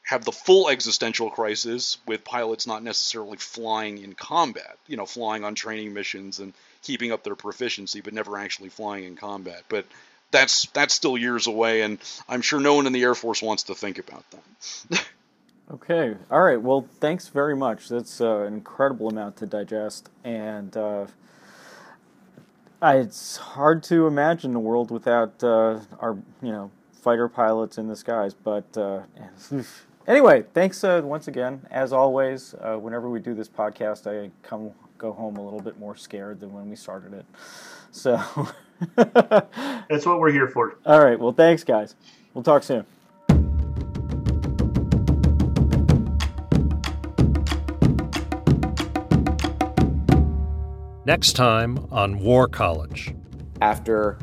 have 0.04 0.23
the 0.23 0.32
full 0.32 0.69
existential 0.69 1.32
crisis 1.32 1.97
with 2.06 2.23
pilots 2.23 2.67
not 2.67 2.84
necessarily 2.84 3.38
flying 3.38 3.97
in 3.97 4.13
combat, 4.13 4.77
you 4.86 4.97
know, 4.97 5.08
flying 5.08 5.43
on 5.43 5.56
training 5.56 5.95
missions 5.95 6.38
and 6.38 6.54
keeping 6.81 7.11
up 7.11 7.23
their 7.23 7.35
proficiency, 7.35 8.01
but 8.01 8.13
never 8.13 8.37
actually 8.37 8.69
flying 8.69 9.03
in 9.03 9.15
combat. 9.15 9.63
But 9.69 9.85
that's 10.31 10.67
that's 10.67 10.93
still 10.93 11.17
years 11.17 11.47
away, 11.47 11.81
and 11.81 11.99
I'm 12.27 12.41
sure 12.41 12.59
no 12.59 12.75
one 12.75 12.87
in 12.87 12.93
the 12.93 13.03
Air 13.03 13.15
Force 13.15 13.41
wants 13.41 13.63
to 13.63 13.75
think 13.75 13.99
about 13.99 14.23
that. 14.31 15.05
okay, 15.73 16.15
all 16.29 16.41
right. 16.41 16.61
Well, 16.61 16.87
thanks 16.99 17.27
very 17.27 17.55
much. 17.55 17.89
That's 17.89 18.21
uh, 18.21 18.39
an 18.39 18.53
incredible 18.53 19.09
amount 19.09 19.38
to 19.38 19.45
digest, 19.45 20.09
and 20.23 20.75
uh, 20.75 21.07
it's 22.82 23.38
hard 23.38 23.84
to 23.84 24.07
imagine 24.07 24.55
a 24.55 24.59
world 24.59 24.89
without 24.89 25.43
uh, 25.43 25.79
our 25.99 26.17
you 26.41 26.51
know 26.51 26.71
fighter 27.01 27.27
pilots 27.27 27.77
in 27.77 27.88
the 27.88 27.95
skies. 27.95 28.34
But 28.34 28.77
uh, 28.77 29.01
anyway, 30.07 30.45
thanks 30.53 30.84
uh, 30.84 31.01
once 31.03 31.27
again. 31.27 31.65
As 31.69 31.93
always, 31.93 32.55
uh, 32.55 32.77
whenever 32.77 33.09
we 33.09 33.19
do 33.19 33.34
this 33.34 33.49
podcast, 33.49 34.07
I 34.07 34.32
come 34.43 34.71
go 35.02 35.12
home 35.12 35.36
a 35.38 35.43
little 35.43 35.60
bit 35.60 35.80
more 35.80 35.95
scared 35.95 36.39
than 36.39 36.54
when 36.54 36.70
we 36.70 36.76
started 36.76 37.12
it. 37.12 37.26
So 37.89 38.22
that's 38.95 40.06
what 40.06 40.20
we're 40.20 40.32
here 40.32 40.47
for. 40.47 40.78
All 40.86 41.04
right. 41.04 41.20
Well, 41.20 41.34
thanks, 41.34 41.64
guys. 41.64 41.95
We'll 42.36 42.43
talk 42.43 42.62
soon. 42.62 42.86
Next 51.04 51.34
time 51.34 51.80
on 51.91 52.20
War 52.20 52.47
College. 52.47 53.16
After 53.60 54.20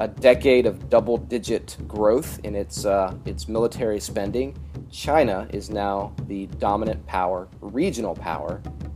a 0.00 0.08
decade 0.08 0.64
of 0.64 0.88
double-digit 0.88 1.76
growth 1.86 2.40
in 2.42 2.56
its 2.56 2.86
uh, 2.86 3.14
its 3.26 3.48
military 3.48 4.00
spending, 4.00 4.56
China 4.90 5.46
is 5.52 5.68
now 5.68 6.14
the 6.26 6.46
dominant 6.58 7.06
power, 7.06 7.48
regional 7.60 8.14
power, 8.14 8.62